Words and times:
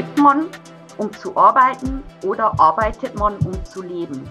Lebt 0.00 0.18
man, 0.18 0.46
um 0.96 1.12
zu 1.12 1.36
arbeiten 1.36 2.02
oder 2.24 2.58
arbeitet 2.58 3.16
man, 3.16 3.36
um 3.40 3.62
zu 3.66 3.82
leben? 3.82 4.30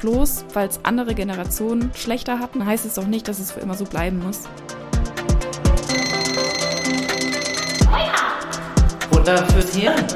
Bloß 0.00 0.44
weil 0.52 0.68
es 0.68 0.80
andere 0.82 1.14
Generationen 1.14 1.90
schlechter 1.94 2.40
hatten, 2.40 2.66
heißt 2.66 2.84
es 2.84 2.92
doch 2.92 3.06
nicht, 3.06 3.26
dass 3.26 3.38
es 3.38 3.52
für 3.52 3.60
immer 3.60 3.72
so 3.72 3.86
bleiben 3.86 4.22
muss. 4.22 4.42
Butter 9.10 9.46
fürs 9.46 9.74
Hirn. 9.74 10.06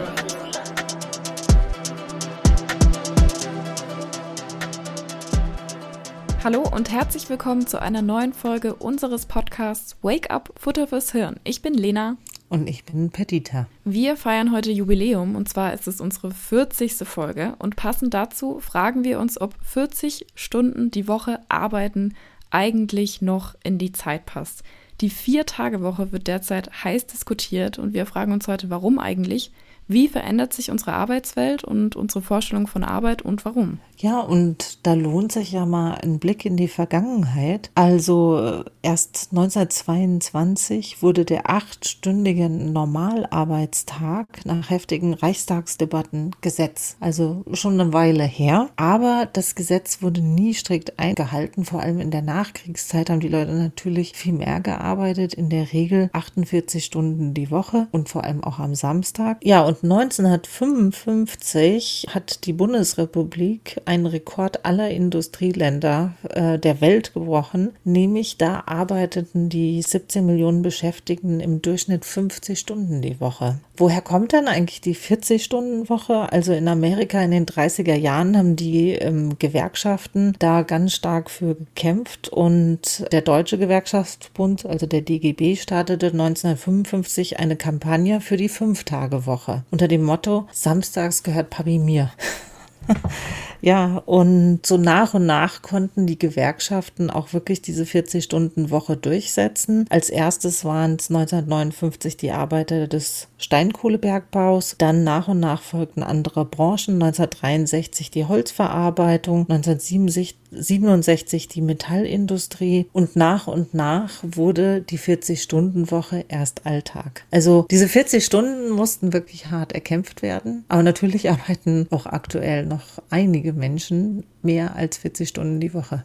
Hallo 6.45 6.69
und 6.71 6.93
herzlich 6.93 7.31
willkommen 7.31 7.67
zu 7.67 7.81
einer 7.81 8.03
neuen 8.03 8.35
Folge 8.35 8.75
unseres 8.75 9.25
Podcasts 9.25 9.97
Wake 10.03 10.31
Up 10.31 10.53
Futter 10.55 10.87
fürs 10.87 11.13
Hirn. 11.13 11.41
Ich 11.45 11.63
bin 11.63 11.73
Lena. 11.73 12.19
Und 12.49 12.67
ich 12.67 12.85
bin 12.85 13.11
Petita. 13.11 13.67
Wir 13.85 14.17
feiern 14.17 14.53
heute 14.53 14.71
Jubiläum 14.71 15.37
und 15.37 15.49
zwar 15.49 15.75
ist 15.75 15.87
es 15.87 16.01
unsere 16.01 16.31
40. 16.31 17.07
Folge 17.07 17.55
und 17.59 17.77
passend 17.77 18.15
dazu 18.15 18.59
fragen 18.61 19.05
wir 19.05 19.21
uns, 19.21 19.41
ob 19.41 19.55
40 19.63 20.27
Stunden 20.35 20.91
die 20.91 21.09
Woche 21.09 21.41
arbeiten 21.49 22.15
eigentlich 22.51 23.21
noch 23.21 23.55
in 23.63 23.77
die 23.77 23.93
Zeit 23.93 24.25
passt. 24.25 24.63
Die 25.03 25.11
Vier-Tage-Woche 25.11 26.11
wird 26.11 26.27
derzeit 26.27 26.85
heiß 26.85 27.07
diskutiert 27.07 27.79
und 27.79 27.93
wir 27.93 28.07
fragen 28.07 28.33
uns 28.33 28.49
heute, 28.49 28.71
warum 28.71 28.99
eigentlich? 28.99 29.53
Wie 29.87 30.09
verändert 30.09 30.53
sich 30.53 30.71
unsere 30.71 30.93
Arbeitswelt 30.93 31.65
und 31.65 31.97
unsere 31.97 32.23
Vorstellung 32.23 32.67
von 32.67 32.83
Arbeit 32.83 33.23
und 33.23 33.45
warum? 33.45 33.79
Ja, 34.01 34.21
und 34.21 34.87
da 34.87 34.95
lohnt 34.95 35.33
sich 35.33 35.51
ja 35.51 35.67
mal 35.67 35.97
ein 35.97 36.21
Blick 36.21 36.45
in 36.45 36.57
die 36.57 36.69
Vergangenheit. 36.69 37.73
Also 37.75 38.39
äh, 38.39 38.63
erst 38.83 39.31
1922 39.33 41.03
wurde 41.03 41.25
der 41.25 41.51
achtstündige 41.51 42.49
Normalarbeitstag 42.49 44.45
nach 44.45 44.71
heftigen 44.71 45.15
Reichstagsdebatten 45.15 46.37
Gesetz. 46.41 46.97
Also 47.01 47.43
schon 47.55 47.81
eine 47.81 47.93
Weile 47.93 48.23
her. 48.23 48.69
Aber 48.77 49.29
das 49.33 49.57
Gesetz 49.57 50.01
wurde 50.01 50.21
nie 50.21 50.55
strikt 50.55 51.01
eingehalten. 51.01 51.65
Vor 51.65 51.81
allem 51.81 51.99
in 51.99 52.13
der 52.13 52.23
Nachkriegszeit 52.23 53.11
haben 53.11 53.19
die 53.19 53.27
Leute 53.27 53.53
natürlich 53.53 54.13
viel 54.13 54.35
mehr 54.35 54.61
gearbeitet. 54.61 55.35
In 55.35 55.51
der 55.51 55.73
Regel 55.73 56.09
48 56.13 56.85
Stunden 56.85 57.35
die 57.35 57.51
Woche 57.51 57.89
und 57.91 58.09
vor 58.09 58.23
allem 58.23 58.45
auch 58.45 58.61
am 58.61 58.77
Samstag. 58.77 59.39
Ja, 59.43 59.63
und 59.63 59.83
1955 59.83 62.07
hat 62.11 62.47
die 62.47 62.53
Bundesrepublik 62.53 63.81
einen 63.89 64.07
Rekord 64.07 64.65
aller 64.65 64.91
Industrieländer 64.91 66.15
äh, 66.31 66.59
der 66.59 66.81
Welt 66.81 67.15
gebrochen, 67.15 67.73
nämlich 67.85 68.39
da 68.39 68.63
arbeiteten 68.67 69.49
die 69.49 69.83
17 69.83 70.25
Millionen 70.25 70.63
Beschäftigten 70.63 71.41
im 71.41 71.63
Durchschnitt 71.63 72.05
50 72.05 72.59
Stunden 72.59 73.03
die 73.03 73.21
Woche. 73.21 73.59
Woher 73.77 74.03
kommt 74.03 74.33
denn 74.33 74.49
eigentlich 74.49 74.81
die 74.81 74.97
40-Stunden-Woche? 74.97 76.33
Also 76.33 76.53
in 76.53 76.67
Amerika 76.67 77.23
in 77.23 77.31
den 77.31 77.47
30er 77.47 77.95
Jahren 77.95 78.37
haben 78.37 78.57
die 78.57 78.93
ähm, 78.93 79.39
Gewerkschaften 79.39 80.35
da 80.39 80.63
ganz 80.63 80.95
stark 80.95 81.31
für 81.31 81.55
gekämpft 81.55 82.29
und 82.29 83.07
der 83.13 83.23
Deutsche 83.23 83.57
Gewerkschaftsbund, 83.57 84.67
also 84.67 84.87
der 84.87 85.03
DGB, 85.03 85.57
startete 85.57 86.07
1955 86.07 87.39
eine 87.39 87.57
Kampagne 87.57 88.21
für 88.21 88.37
die 88.37 88.49
Fünf-Tage-Woche 88.49 89.65
unter 89.71 89.89
dem 89.89 90.03
Motto 90.03 90.49
Samstags 90.53 91.23
gehört 91.23 91.51
Papi 91.51 91.79
mir. 91.79 92.11
Ja, 93.61 94.03
und 94.07 94.65
so 94.65 94.77
nach 94.77 95.15
und 95.15 95.27
nach 95.27 95.63
konnten 95.63 96.07
die 96.07 96.19
Gewerkschaften 96.19 97.11
auch 97.11 97.33
wirklich 97.33 97.61
diese 97.61 97.85
40-Stunden-Woche 97.85 98.97
durchsetzen. 98.97 99.87
Als 99.91 100.11
erstes 100.11 100.65
waren 100.65 100.97
es 100.99 101.11
1959 101.11 102.17
die 102.17 102.31
Arbeiter 102.31 102.87
des 102.87 103.29
Steinkohlebergbaus, 103.39 104.77
dann 104.79 105.05
nach 105.05 105.29
und 105.29 105.41
nach 105.41 105.63
folgten 105.63 106.03
andere 106.03 106.45
Branchen, 106.45 106.95
1963 107.03 108.11
die 108.11 108.27
Holzverarbeitung, 108.27 109.47
1967 109.51 111.49
die 111.49 111.61
Metallindustrie. 111.61 112.87
Und 112.93 113.17
nach 113.17 113.49
und 113.49 113.75
nach 113.75 114.23
wurde 114.23 114.83
die 114.83 114.99
40-Stunden-Woche 114.99 116.25
erst 116.29 116.65
Alltag. 116.65 117.25
Also 117.31 117.67
diese 117.71 117.89
40 117.89 118.25
Stunden 118.25 118.71
mussten 118.71 119.13
wirklich 119.13 119.51
hart 119.51 119.73
erkämpft 119.73 120.23
werden, 120.23 120.65
aber 120.69 120.85
natürlich 120.85 121.29
arbeiten 121.39 121.89
auch 121.91 122.07
aktuell 122.07 122.65
noch 122.67 122.78
einige 123.11 123.39
wenige 123.49 123.53
Menschen 123.53 124.25
mehr 124.43 124.75
als 124.75 124.99
40 124.99 125.29
Stunden 125.29 125.61
die 125.61 125.75
Woche. 125.75 126.05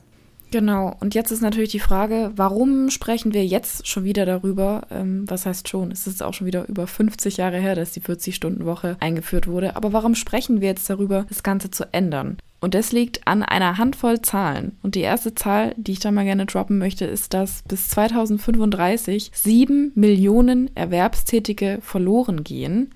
Genau, 0.52 0.96
und 1.00 1.16
jetzt 1.16 1.32
ist 1.32 1.42
natürlich 1.42 1.72
die 1.72 1.80
Frage, 1.80 2.32
warum 2.36 2.92
sprechen 2.92 3.34
wir 3.34 3.44
jetzt 3.44 3.88
schon 3.88 4.04
wieder 4.04 4.28
darüber? 4.28 4.84
Ähm, 4.92 5.26
was 5.28 5.48
heißt 5.48 5.68
schon? 5.68 5.90
Es 5.90 6.06
ist 6.06 6.22
auch 6.22 6.36
schon 6.36 6.46
wieder 6.46 6.70
über 6.70 6.86
50 6.86 7.38
Jahre 7.38 7.58
her, 7.58 7.74
dass 7.74 7.92
die 7.92 8.02
40-Stunden-Woche 8.02 8.98
eingeführt 9.00 9.48
wurde. 9.48 9.76
Aber 9.76 9.94
warum 9.94 10.14
sprechen 10.14 10.62
wir 10.62 10.68
jetzt 10.68 10.88
darüber, 10.92 11.26
das 11.28 11.42
Ganze 11.42 11.72
zu 11.72 11.92
ändern? 11.92 12.38
Und 12.60 12.76
das 12.76 12.92
liegt 12.92 13.28
an 13.28 13.42
einer 13.42 13.80
Handvoll 13.80 14.22
Zahlen. 14.22 14.78
Und 14.84 14.94
die 14.94 15.02
erste 15.02 15.34
Zahl, 15.34 15.74
die 15.76 15.94
ich 15.94 16.00
da 16.00 16.12
mal 16.12 16.24
gerne 16.24 16.46
droppen 16.46 16.78
möchte, 16.78 17.06
ist, 17.06 17.34
dass 17.34 17.64
bis 17.68 17.90
2035 17.90 19.32
sieben 19.34 19.92
Millionen 19.96 20.70
Erwerbstätige 20.76 21.80
verloren 21.82 22.44
gehen 22.44 22.94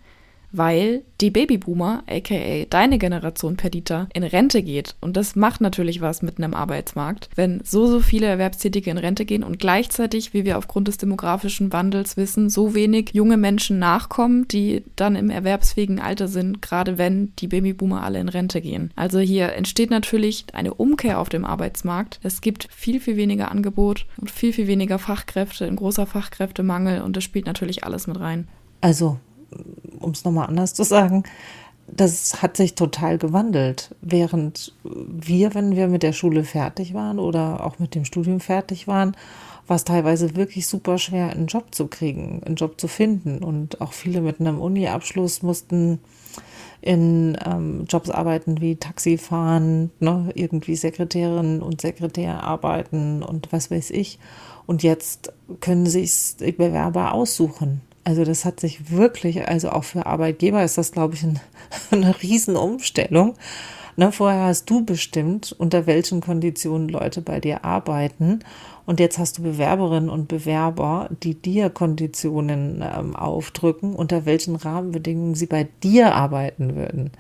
weil 0.58 1.04
die 1.22 1.32
Babyboomer, 1.32 2.04
aka 2.08 2.66
deine 2.70 2.98
Generation 2.98 3.58
Perdita, 3.58 4.08
in 4.14 4.24
Rente 4.24 4.62
geht. 4.62 4.96
Und 5.02 5.18
das 5.18 5.36
macht 5.36 5.62
natürlich 5.62 6.02
was 6.02 6.22
mit 6.22 6.38
einem 6.38 6.54
Arbeitsmarkt, 6.54 7.30
wenn 7.36 7.62
so, 7.64 7.88
so 7.88 8.00
viele 8.00 8.28
Erwerbstätige 8.28 8.92
in 8.92 8.98
Rente 8.98 9.26
gehen 9.26 9.44
und 9.44 9.60
gleichzeitig, 9.60 10.34
wie 10.34 10.46
wir 10.46 10.58
aufgrund 10.58 10.88
des 10.88 10.98
demografischen 10.98 11.74
Wandels 11.74 12.18
wissen, 12.18 12.50
so 12.50 12.76
wenig 12.76 13.12
junge 13.14 13.38
Menschen 13.38 13.80
nachkommen, 13.80 14.48
die 14.48 14.84
dann 14.96 15.16
im 15.16 15.30
erwerbsfähigen 15.30 16.00
Alter 16.00 16.28
sind, 16.28 16.62
gerade 16.62 16.98
wenn 16.98 17.34
die 17.40 17.48
Babyboomer 17.48 18.04
alle 18.04 18.20
in 18.20 18.30
Rente 18.30 18.62
gehen. 18.62 18.92
Also 18.96 19.20
hier 19.20 19.54
entsteht 19.54 19.90
natürlich 19.90 20.46
eine 20.54 20.74
Umkehr 20.74 21.20
auf 21.20 21.30
dem 21.30 21.46
Arbeitsmarkt. 21.46 22.20
Es 22.24 22.42
gibt 22.42 22.68
viel, 22.72 23.00
viel 23.00 23.18
weniger 23.18 23.52
Angebot 23.52 24.06
und 24.18 24.32
viel, 24.32 24.54
viel 24.54 24.68
weniger 24.68 25.00
Fachkräfte, 25.00 25.66
ein 25.66 25.76
großer 25.76 26.06
Fachkräftemangel 26.06 27.02
und 27.02 27.16
das 27.16 27.24
spielt 27.24 27.46
natürlich 27.46 27.84
alles 27.84 28.08
mit 28.08 28.20
rein. 28.20 28.48
Also 28.82 29.20
um 30.08 30.14
es 30.14 30.24
nochmal 30.24 30.48
anders 30.48 30.74
zu 30.74 30.84
sagen, 30.84 31.24
das 31.88 32.42
hat 32.42 32.58
sich 32.58 32.76
total 32.76 33.18
gewandelt. 33.18 33.96
Während 34.02 34.74
wir, 34.84 35.54
wenn 35.54 35.76
wir 35.76 35.88
mit 35.88 36.04
der 36.04 36.14
Schule 36.14 36.44
fertig 36.44 36.94
waren 36.94 37.20
oder 37.20 37.66
auch 37.66 37.80
mit 37.80 37.96
dem 37.96 38.06
Studium 38.06 38.40
fertig 38.40 38.88
waren, 38.88 39.16
war 39.68 39.76
es 39.76 39.84
teilweise 39.84 40.36
wirklich 40.36 40.68
super 40.68 40.98
schwer, 40.98 41.30
einen 41.30 41.48
Job 41.48 41.76
zu 41.76 41.88
kriegen, 41.88 42.42
einen 42.46 42.56
Job 42.56 42.80
zu 42.80 42.88
finden. 42.88 43.44
Und 43.44 43.82
auch 43.82 43.94
viele 43.94 44.22
mit 44.22 44.40
einem 44.40 44.60
Uni-Abschluss 44.60 45.44
mussten 45.44 46.00
in 46.82 47.38
ähm, 47.46 47.86
Jobs 47.90 48.10
arbeiten 48.10 48.62
wie 48.62 48.76
Taxifahren, 48.76 49.92
ne, 50.00 50.30
irgendwie 50.36 50.76
Sekretärin 50.76 51.62
und 51.62 51.82
Sekretär 51.82 52.44
arbeiten 52.44 53.24
und 53.24 53.52
was 53.52 53.72
weiß 53.72 53.92
ich. 53.92 54.20
Und 54.66 54.84
jetzt 54.84 55.34
können 55.60 55.86
sich 55.86 56.36
Bewerber 56.38 57.14
aussuchen. 57.14 57.82
Also 58.08 58.24
das 58.24 58.46
hat 58.46 58.62
sich 58.62 58.90
wirklich, 58.90 59.50
also 59.50 59.70
auch 59.70 59.84
für 59.84 60.06
Arbeitgeber 60.06 60.64
ist 60.64 60.78
das, 60.78 60.94
glaube 60.94 61.16
ich, 61.16 61.24
ein, 61.24 61.42
eine 61.92 62.16
Riesenumstellung. 62.22 63.34
Ne, 63.98 64.14
vorher 64.14 64.46
hast 64.46 64.70
du 64.70 64.86
bestimmt, 64.86 65.54
unter 65.58 65.88
welchen 65.88 66.22
Konditionen 66.22 66.88
Leute 66.88 67.22
bei 67.22 67.42
dir 67.42 67.66
arbeiten. 67.66 68.46
Und 68.86 69.02
jetzt 69.02 69.18
hast 69.18 69.38
du 69.40 69.44
Bewerberinnen 69.44 70.10
und 70.10 70.30
Bewerber, 70.30 71.10
die 71.22 71.36
dir 71.36 71.70
Konditionen 71.70 72.82
ähm, 72.82 73.14
aufdrücken, 73.14 73.94
unter 73.94 74.26
welchen 74.26 74.56
Rahmenbedingungen 74.56 75.36
sie 75.36 75.48
bei 75.48 75.68
dir 75.84 76.16
arbeiten 76.16 76.78
würden. 76.78 77.12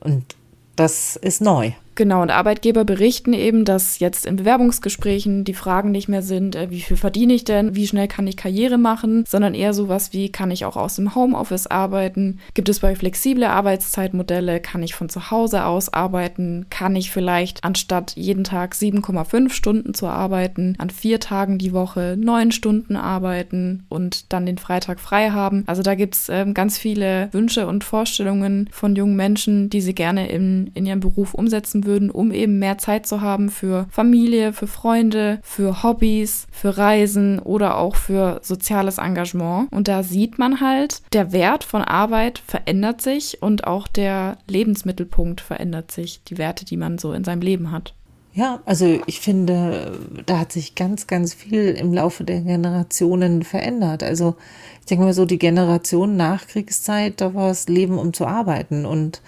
Und 0.00 0.36
das 0.76 1.16
ist 1.16 1.40
neu. 1.40 1.72
Genau, 1.98 2.22
und 2.22 2.30
Arbeitgeber 2.30 2.84
berichten 2.84 3.32
eben, 3.32 3.64
dass 3.64 3.98
jetzt 3.98 4.24
in 4.24 4.36
Bewerbungsgesprächen 4.36 5.42
die 5.42 5.52
Fragen 5.52 5.90
nicht 5.90 6.06
mehr 6.06 6.22
sind, 6.22 6.54
äh, 6.54 6.70
wie 6.70 6.80
viel 6.80 6.96
verdiene 6.96 7.32
ich 7.32 7.42
denn, 7.42 7.74
wie 7.74 7.88
schnell 7.88 8.06
kann 8.06 8.28
ich 8.28 8.36
Karriere 8.36 8.78
machen, 8.78 9.24
sondern 9.26 9.52
eher 9.52 9.74
sowas 9.74 10.12
wie, 10.12 10.30
kann 10.30 10.52
ich 10.52 10.64
auch 10.64 10.76
aus 10.76 10.94
dem 10.94 11.16
Homeoffice 11.16 11.66
arbeiten? 11.66 12.38
Gibt 12.54 12.68
es 12.68 12.78
bei 12.78 12.94
flexible 12.94 13.42
Arbeitszeitmodelle? 13.46 14.60
Kann 14.60 14.84
ich 14.84 14.94
von 14.94 15.08
zu 15.08 15.32
Hause 15.32 15.64
aus 15.64 15.92
arbeiten? 15.92 16.66
Kann 16.70 16.94
ich 16.94 17.10
vielleicht 17.10 17.64
anstatt 17.64 18.12
jeden 18.14 18.44
Tag 18.44 18.74
7,5 18.74 19.50
Stunden 19.50 19.92
zu 19.92 20.06
arbeiten, 20.06 20.76
an 20.78 20.90
vier 20.90 21.18
Tagen 21.18 21.58
die 21.58 21.72
Woche 21.72 22.16
neun 22.16 22.52
Stunden 22.52 22.94
arbeiten 22.94 23.86
und 23.88 24.32
dann 24.32 24.46
den 24.46 24.58
Freitag 24.58 25.00
frei 25.00 25.30
haben? 25.30 25.64
Also 25.66 25.82
da 25.82 25.96
gibt 25.96 26.14
es 26.14 26.28
ähm, 26.28 26.54
ganz 26.54 26.78
viele 26.78 27.28
Wünsche 27.32 27.66
und 27.66 27.82
Vorstellungen 27.82 28.68
von 28.70 28.94
jungen 28.94 29.16
Menschen, 29.16 29.68
die 29.68 29.80
sie 29.80 29.96
gerne 29.96 30.30
in, 30.30 30.70
in 30.74 30.86
ihrem 30.86 31.00
Beruf 31.00 31.34
umsetzen 31.34 31.86
würden 31.86 31.87
würden, 31.88 32.10
um 32.10 32.30
eben 32.30 32.60
mehr 32.60 32.78
Zeit 32.78 33.06
zu 33.06 33.20
haben 33.20 33.48
für 33.48 33.86
Familie, 33.90 34.52
für 34.52 34.68
Freunde, 34.68 35.40
für 35.42 35.82
Hobbys, 35.82 36.46
für 36.52 36.78
Reisen 36.78 37.40
oder 37.40 37.78
auch 37.78 37.96
für 37.96 38.38
soziales 38.44 38.98
Engagement. 38.98 39.72
Und 39.72 39.88
da 39.88 40.04
sieht 40.04 40.38
man 40.38 40.60
halt, 40.60 41.02
der 41.12 41.32
Wert 41.32 41.64
von 41.64 41.82
Arbeit 41.82 42.38
verändert 42.46 43.02
sich 43.02 43.42
und 43.42 43.66
auch 43.66 43.88
der 43.88 44.38
Lebensmittelpunkt 44.46 45.40
verändert 45.40 45.90
sich, 45.90 46.22
die 46.28 46.38
Werte, 46.38 46.64
die 46.64 46.76
man 46.76 46.98
so 46.98 47.12
in 47.12 47.24
seinem 47.24 47.42
Leben 47.42 47.72
hat. 47.72 47.94
Ja, 48.38 48.60
also 48.66 49.00
ich 49.06 49.18
finde, 49.18 49.98
da 50.26 50.38
hat 50.38 50.52
sich 50.52 50.76
ganz, 50.76 51.08
ganz 51.08 51.34
viel 51.34 51.70
im 51.70 51.92
Laufe 51.92 52.22
der 52.22 52.40
Generationen 52.40 53.42
verändert. 53.42 54.04
Also 54.04 54.36
ich 54.78 54.86
denke 54.86 55.04
mal 55.04 55.12
so, 55.12 55.24
die 55.24 55.40
Generation 55.40 56.16
Nachkriegszeit, 56.16 57.20
da 57.20 57.34
war 57.34 57.50
es 57.50 57.66
Leben, 57.66 57.98
um 57.98 58.12
zu 58.12 58.26
arbeiten 58.26 58.86
und 58.86 59.22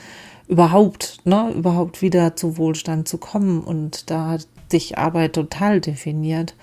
überhaupt, 0.50 1.18
ne, 1.24 1.52
überhaupt 1.54 2.02
wieder 2.02 2.34
zu 2.34 2.58
Wohlstand 2.58 3.08
zu 3.08 3.18
kommen. 3.18 3.60
Und 3.62 4.10
da 4.10 4.30
hat 4.30 4.48
sich 4.68 4.98
Arbeit 4.98 5.34
total 5.34 5.80
definiert. 5.80 6.54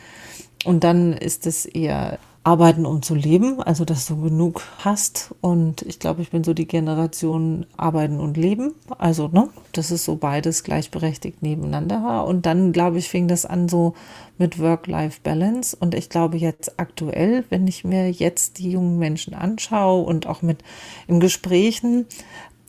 Und 0.65 0.83
dann 0.83 1.13
ist 1.13 1.47
es 1.47 1.65
eher 1.65 2.19
arbeiten, 2.43 2.85
um 2.85 3.01
zu 3.01 3.13
leben, 3.13 3.61
also 3.61 3.83
dass 3.83 4.07
du 4.07 4.21
genug 4.21 4.61
hast. 4.79 5.35
Und 5.41 5.81
ich 5.83 5.99
glaube, 5.99 6.21
ich 6.21 6.31
bin 6.31 6.43
so 6.45 6.53
die 6.53 6.67
Generation 6.67 7.65
arbeiten 7.75 8.19
und 8.19 8.37
leben. 8.37 8.73
Also, 8.97 9.27
ne, 9.29 9.49
das 9.73 9.91
ist 9.91 10.05
so 10.05 10.15
beides 10.15 10.63
gleichberechtigt 10.63 11.41
nebeneinander. 11.41 12.25
Und 12.25 12.45
dann, 12.45 12.73
glaube 12.73 12.99
ich, 12.99 13.07
fing 13.09 13.27
das 13.27 13.45
an 13.45 13.69
so 13.69 13.95
mit 14.37 14.59
Work-Life-Balance. 14.59 15.77
Und 15.77 15.93
ich 15.93 16.09
glaube 16.09 16.37
jetzt 16.37 16.79
aktuell, 16.79 17.45
wenn 17.49 17.67
ich 17.67 17.83
mir 17.83 18.11
jetzt 18.11 18.59
die 18.59 18.71
jungen 18.71 18.97
Menschen 18.97 19.33
anschaue 19.33 20.05
und 20.05 20.27
auch 20.27 20.41
mit 20.41 20.63
in 21.07 21.19
Gesprächen, 21.19 22.05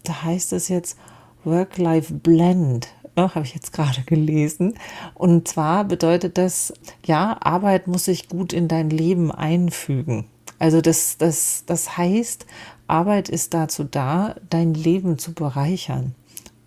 da 0.05 0.23
heißt 0.23 0.53
es 0.53 0.69
jetzt 0.69 0.99
Work-Life-Blend 1.45 2.89
ne, 3.19 3.35
habe 3.35 3.45
ich 3.45 3.55
jetzt 3.55 3.73
gerade 3.73 4.03
gelesen. 4.03 4.75
Und 5.15 5.49
zwar 5.49 5.85
bedeutet 5.85 6.39
das, 6.39 6.73
ja, 7.05 7.37
Arbeit 7.41 7.87
muss 7.87 8.07
sich 8.07 8.29
gut 8.29 8.53
in 8.53 8.69
dein 8.69 8.89
Leben 8.89 9.31
einfügen. 9.31 10.25
Also 10.59 10.81
das, 10.81 11.19
das, 11.19 11.65
das 11.67 11.99
heißt, 11.99 12.47
Arbeit 12.87 13.29
ist 13.29 13.53
dazu 13.55 13.85
da, 13.85 14.37
dein 14.49 14.75
Leben 14.75 15.19
zu 15.19 15.35
bereichern. 15.35 16.15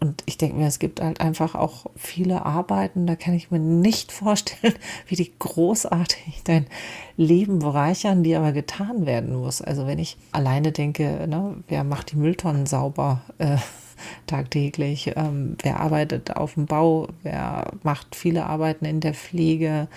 Und 0.02 0.24
ich 0.26 0.40
denke 0.40 0.58
mir, 0.58 0.66
es 0.66 0.80
gibt 0.80 1.00
halt 1.00 1.22
einfach 1.22 1.54
auch 1.54 1.86
viele 1.96 2.44
Arbeiten, 2.44 3.06
da 3.06 3.16
kann 3.16 3.36
ich 3.36 3.52
mir 3.52 3.60
nicht 3.60 4.12
vorstellen, 4.12 4.74
wie 5.06 5.16
die 5.16 5.32
großartig 5.38 6.42
dein 6.44 6.66
Leben 7.18 7.60
bereichern, 7.60 8.24
die 8.24 8.36
aber 8.36 8.52
getan 8.52 9.06
werden 9.06 9.36
muss. 9.36 9.62
Also 9.62 9.86
wenn 9.86 10.00
ich 10.00 10.18
alleine 10.32 10.72
denke, 10.72 11.28
ne, 11.28 11.56
wer 11.68 11.84
macht 11.84 12.12
die 12.12 12.18
Mülltonnen 12.18 12.66
sauber? 12.66 13.22
Äh, 13.38 13.58
tagtäglich. 14.26 15.14
Ähm, 15.16 15.56
wer 15.62 15.80
arbeitet 15.80 16.36
auf 16.36 16.56
dem 16.56 16.66
Bau, 16.66 17.10
wer 17.22 17.72
macht 17.84 18.16
viele 18.16 18.48
Arbeiten 18.48 18.86
in 18.86 19.02
der 19.02 19.14
Pflege, 19.14 19.88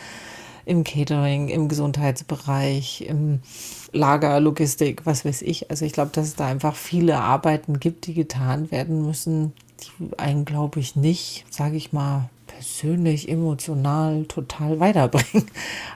im 0.67 0.85
Catering, 0.85 1.49
im 1.49 1.69
Gesundheitsbereich, 1.69 3.07
im 3.09 3.41
Lager, 3.93 4.39
Logistik, 4.41 5.07
was 5.07 5.25
weiß 5.25 5.41
ich. 5.43 5.71
Also 5.71 5.87
ich 5.87 5.93
glaube, 5.93 6.11
dass 6.13 6.27
es 6.27 6.37
da 6.37 6.47
einfach 6.47 6.75
viele 6.75 7.19
Arbeiten 7.19 7.81
gibt, 7.81 8.07
die 8.07 8.15
getan 8.15 8.71
werden 8.71 9.07
müssen, 9.07 9.53
die 9.81 10.19
einen, 10.19 10.45
glaube 10.45 10.81
ich, 10.81 10.97
nicht, 10.97 11.45
sage 11.51 11.77
ich 11.77 11.93
mal, 11.93 12.29
persönlich, 12.47 13.29
emotional 13.29 14.25
total 14.27 14.81
weiterbringen. 14.81 15.47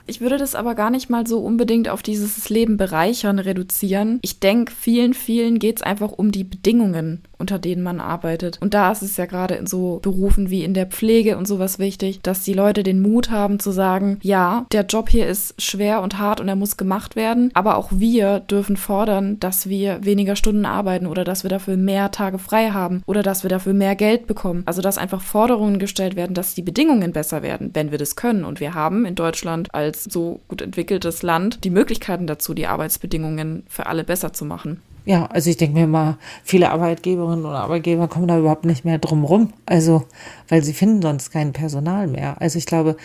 Ich 0.07 0.21
würde 0.21 0.37
das 0.37 0.55
aber 0.55 0.75
gar 0.75 0.89
nicht 0.89 1.09
mal 1.09 1.25
so 1.25 1.39
unbedingt 1.39 1.89
auf 1.89 2.03
dieses 2.03 2.49
Leben 2.49 2.77
bereichern 2.77 3.39
reduzieren. 3.39 4.19
Ich 4.21 4.39
denke, 4.39 4.73
vielen, 4.73 5.13
vielen 5.13 5.59
geht 5.59 5.77
es 5.77 5.81
einfach 5.83 6.11
um 6.11 6.31
die 6.31 6.43
Bedingungen, 6.43 7.23
unter 7.39 7.57
denen 7.57 7.81
man 7.81 7.99
arbeitet. 7.99 8.57
Und 8.61 8.73
da 8.73 8.91
ist 8.91 9.01
es 9.01 9.17
ja 9.17 9.25
gerade 9.25 9.55
in 9.55 9.67
so 9.67 9.99
Berufen 10.01 10.49
wie 10.49 10.63
in 10.63 10.73
der 10.73 10.85
Pflege 10.85 11.37
und 11.37 11.47
sowas 11.47 11.79
wichtig, 11.79 12.19
dass 12.21 12.43
die 12.43 12.53
Leute 12.53 12.83
den 12.83 13.01
Mut 13.01 13.31
haben 13.31 13.59
zu 13.59 13.71
sagen, 13.71 14.19
ja, 14.21 14.65
der 14.71 14.85
Job 14.85 15.09
hier 15.09 15.27
ist 15.27 15.61
schwer 15.61 16.01
und 16.01 16.19
hart 16.19 16.41
und 16.41 16.47
er 16.47 16.55
muss 16.55 16.77
gemacht 16.77 17.15
werden, 17.15 17.51
aber 17.53 17.77
auch 17.77 17.89
wir 17.91 18.39
dürfen 18.41 18.77
fordern, 18.77 19.39
dass 19.39 19.69
wir 19.69 20.03
weniger 20.05 20.35
Stunden 20.35 20.65
arbeiten 20.65 21.07
oder 21.07 21.23
dass 21.23 21.43
wir 21.43 21.49
dafür 21.49 21.77
mehr 21.77 22.11
Tage 22.11 22.39
frei 22.39 22.71
haben 22.71 23.01
oder 23.05 23.23
dass 23.23 23.43
wir 23.43 23.49
dafür 23.49 23.73
mehr 23.73 23.95
Geld 23.95 24.27
bekommen. 24.27 24.63
Also 24.65 24.81
dass 24.81 24.97
einfach 24.97 25.21
Forderungen 25.21 25.79
gestellt 25.79 26.15
werden, 26.15 26.33
dass 26.33 26.55
die 26.55 26.61
Bedingungen 26.61 27.13
besser 27.13 27.41
werden, 27.41 27.71
wenn 27.73 27.91
wir 27.91 27.97
das 27.97 28.15
können. 28.15 28.43
Und 28.43 28.59
wir 28.59 28.73
haben 28.73 29.05
in 29.05 29.15
Deutschland 29.15 29.73
als 29.73 30.03
so 30.03 30.41
gut 30.47 30.61
entwickeltes 30.61 31.23
Land 31.23 31.63
die 31.63 31.69
Möglichkeiten 31.69 32.27
dazu, 32.27 32.53
die 32.53 32.67
Arbeitsbedingungen 32.67 33.63
für 33.67 33.85
alle 33.85 34.03
besser 34.03 34.33
zu 34.33 34.45
machen. 34.45 34.81
Ja, 35.09 35.25
also 35.25 35.49
ich 35.49 35.57
denke 35.57 35.73
mir 35.73 35.85
immer, 35.85 36.19
viele 36.43 36.69
Arbeitgeberinnen 36.69 37.43
oder 37.43 37.61
Arbeitgeber 37.61 38.07
kommen 38.07 38.27
da 38.27 38.37
überhaupt 38.37 38.65
nicht 38.65 38.85
mehr 38.85 38.99
drum 38.99 39.23
rum. 39.23 39.53
Also, 39.65 40.03
weil 40.49 40.63
sie 40.63 40.71
finden 40.71 41.01
sonst 41.01 41.31
kein 41.31 41.51
Personal 41.51 42.05
mehr. 42.05 42.39
Also 42.39 42.59
ich 42.59 42.67
glaube, 42.67 42.95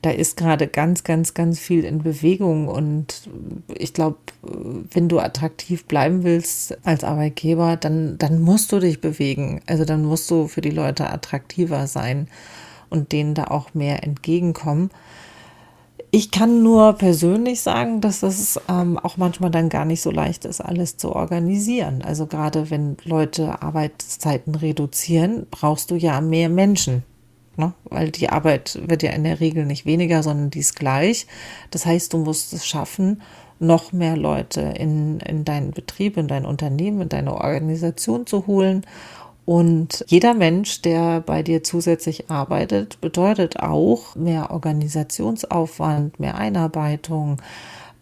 da 0.00 0.10
ist 0.10 0.36
gerade 0.36 0.68
ganz, 0.68 1.02
ganz, 1.02 1.34
ganz 1.34 1.58
viel 1.58 1.82
in 1.82 2.04
Bewegung. 2.04 2.68
Und 2.68 3.28
ich 3.74 3.92
glaube, 3.92 4.18
wenn 4.92 5.08
du 5.08 5.18
attraktiv 5.18 5.84
bleiben 5.86 6.22
willst 6.22 6.78
als 6.86 7.02
Arbeitgeber, 7.02 7.74
dann, 7.76 8.18
dann 8.18 8.40
musst 8.40 8.70
du 8.70 8.78
dich 8.78 9.00
bewegen. 9.00 9.60
Also 9.66 9.84
dann 9.84 10.04
musst 10.04 10.30
du 10.30 10.46
für 10.46 10.60
die 10.60 10.70
Leute 10.70 11.10
attraktiver 11.10 11.88
sein 11.88 12.28
und 12.88 13.10
denen 13.10 13.34
da 13.34 13.46
auch 13.46 13.74
mehr 13.74 14.04
entgegenkommen. 14.04 14.90
Ich 16.10 16.30
kann 16.30 16.62
nur 16.62 16.94
persönlich 16.94 17.60
sagen, 17.60 18.00
dass 18.00 18.22
es 18.22 18.58
ähm, 18.68 18.98
auch 18.98 19.18
manchmal 19.18 19.50
dann 19.50 19.68
gar 19.68 19.84
nicht 19.84 20.00
so 20.00 20.10
leicht 20.10 20.46
ist, 20.46 20.60
alles 20.62 20.96
zu 20.96 21.14
organisieren. 21.14 22.00
Also 22.02 22.26
gerade 22.26 22.70
wenn 22.70 22.96
Leute 23.04 23.60
Arbeitszeiten 23.60 24.54
reduzieren, 24.54 25.46
brauchst 25.50 25.90
du 25.90 25.96
ja 25.96 26.22
mehr 26.22 26.48
Menschen. 26.48 27.04
Ne? 27.56 27.74
Weil 27.84 28.10
die 28.10 28.30
Arbeit 28.30 28.80
wird 28.86 29.02
ja 29.02 29.10
in 29.10 29.24
der 29.24 29.40
Regel 29.40 29.66
nicht 29.66 29.84
weniger, 29.84 30.22
sondern 30.22 30.48
die 30.48 30.60
ist 30.60 30.76
gleich. 30.76 31.26
Das 31.70 31.84
heißt, 31.84 32.12
du 32.14 32.18
musst 32.18 32.54
es 32.54 32.66
schaffen, 32.66 33.20
noch 33.58 33.92
mehr 33.92 34.16
Leute 34.16 34.60
in, 34.60 35.20
in 35.20 35.44
deinen 35.44 35.72
Betrieb, 35.72 36.16
in 36.16 36.28
dein 36.28 36.46
Unternehmen, 36.46 37.02
in 37.02 37.08
deine 37.08 37.34
Organisation 37.34 38.26
zu 38.26 38.46
holen 38.46 38.86
und 39.48 40.04
jeder 40.08 40.34
Mensch, 40.34 40.82
der 40.82 41.22
bei 41.22 41.42
dir 41.42 41.64
zusätzlich 41.64 42.30
arbeitet, 42.30 43.00
bedeutet 43.00 43.60
auch 43.60 44.14
mehr 44.14 44.50
Organisationsaufwand, 44.50 46.20
mehr 46.20 46.34
Einarbeitung, 46.34 47.40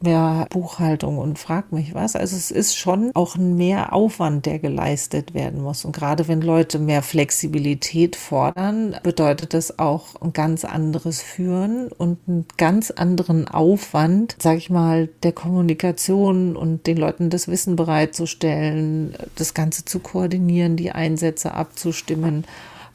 mehr 0.00 0.46
Buchhaltung 0.50 1.18
und 1.18 1.38
frag 1.38 1.72
mich 1.72 1.94
was. 1.94 2.16
Also 2.16 2.36
es 2.36 2.50
ist 2.50 2.76
schon 2.76 3.10
auch 3.14 3.36
ein 3.36 3.56
mehr 3.56 3.92
Aufwand, 3.92 4.46
der 4.46 4.58
geleistet 4.58 5.34
werden 5.34 5.62
muss. 5.62 5.84
Und 5.84 5.94
gerade 5.94 6.28
wenn 6.28 6.40
Leute 6.40 6.78
mehr 6.78 7.02
Flexibilität 7.02 8.16
fordern, 8.16 8.96
bedeutet 9.02 9.54
das 9.54 9.78
auch 9.78 10.20
ein 10.20 10.32
ganz 10.32 10.64
anderes 10.64 11.22
Führen 11.22 11.88
und 11.88 12.18
einen 12.26 12.46
ganz 12.56 12.90
anderen 12.90 13.48
Aufwand, 13.48 14.36
sag 14.38 14.58
ich 14.58 14.70
mal, 14.70 15.08
der 15.22 15.32
Kommunikation 15.32 16.56
und 16.56 16.86
den 16.86 16.96
Leuten 16.96 17.30
das 17.30 17.48
Wissen 17.48 17.76
bereitzustellen, 17.76 19.14
das 19.36 19.54
Ganze 19.54 19.84
zu 19.84 20.00
koordinieren, 20.00 20.76
die 20.76 20.92
Einsätze 20.92 21.54
abzustimmen. 21.54 22.44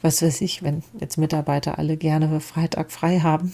Was 0.02 0.22
weiß 0.22 0.40
ich, 0.40 0.62
wenn 0.62 0.82
jetzt 0.98 1.16
Mitarbeiter 1.16 1.78
alle 1.78 1.96
gerne 1.96 2.40
Freitag 2.40 2.90
frei 2.90 3.20
haben 3.20 3.52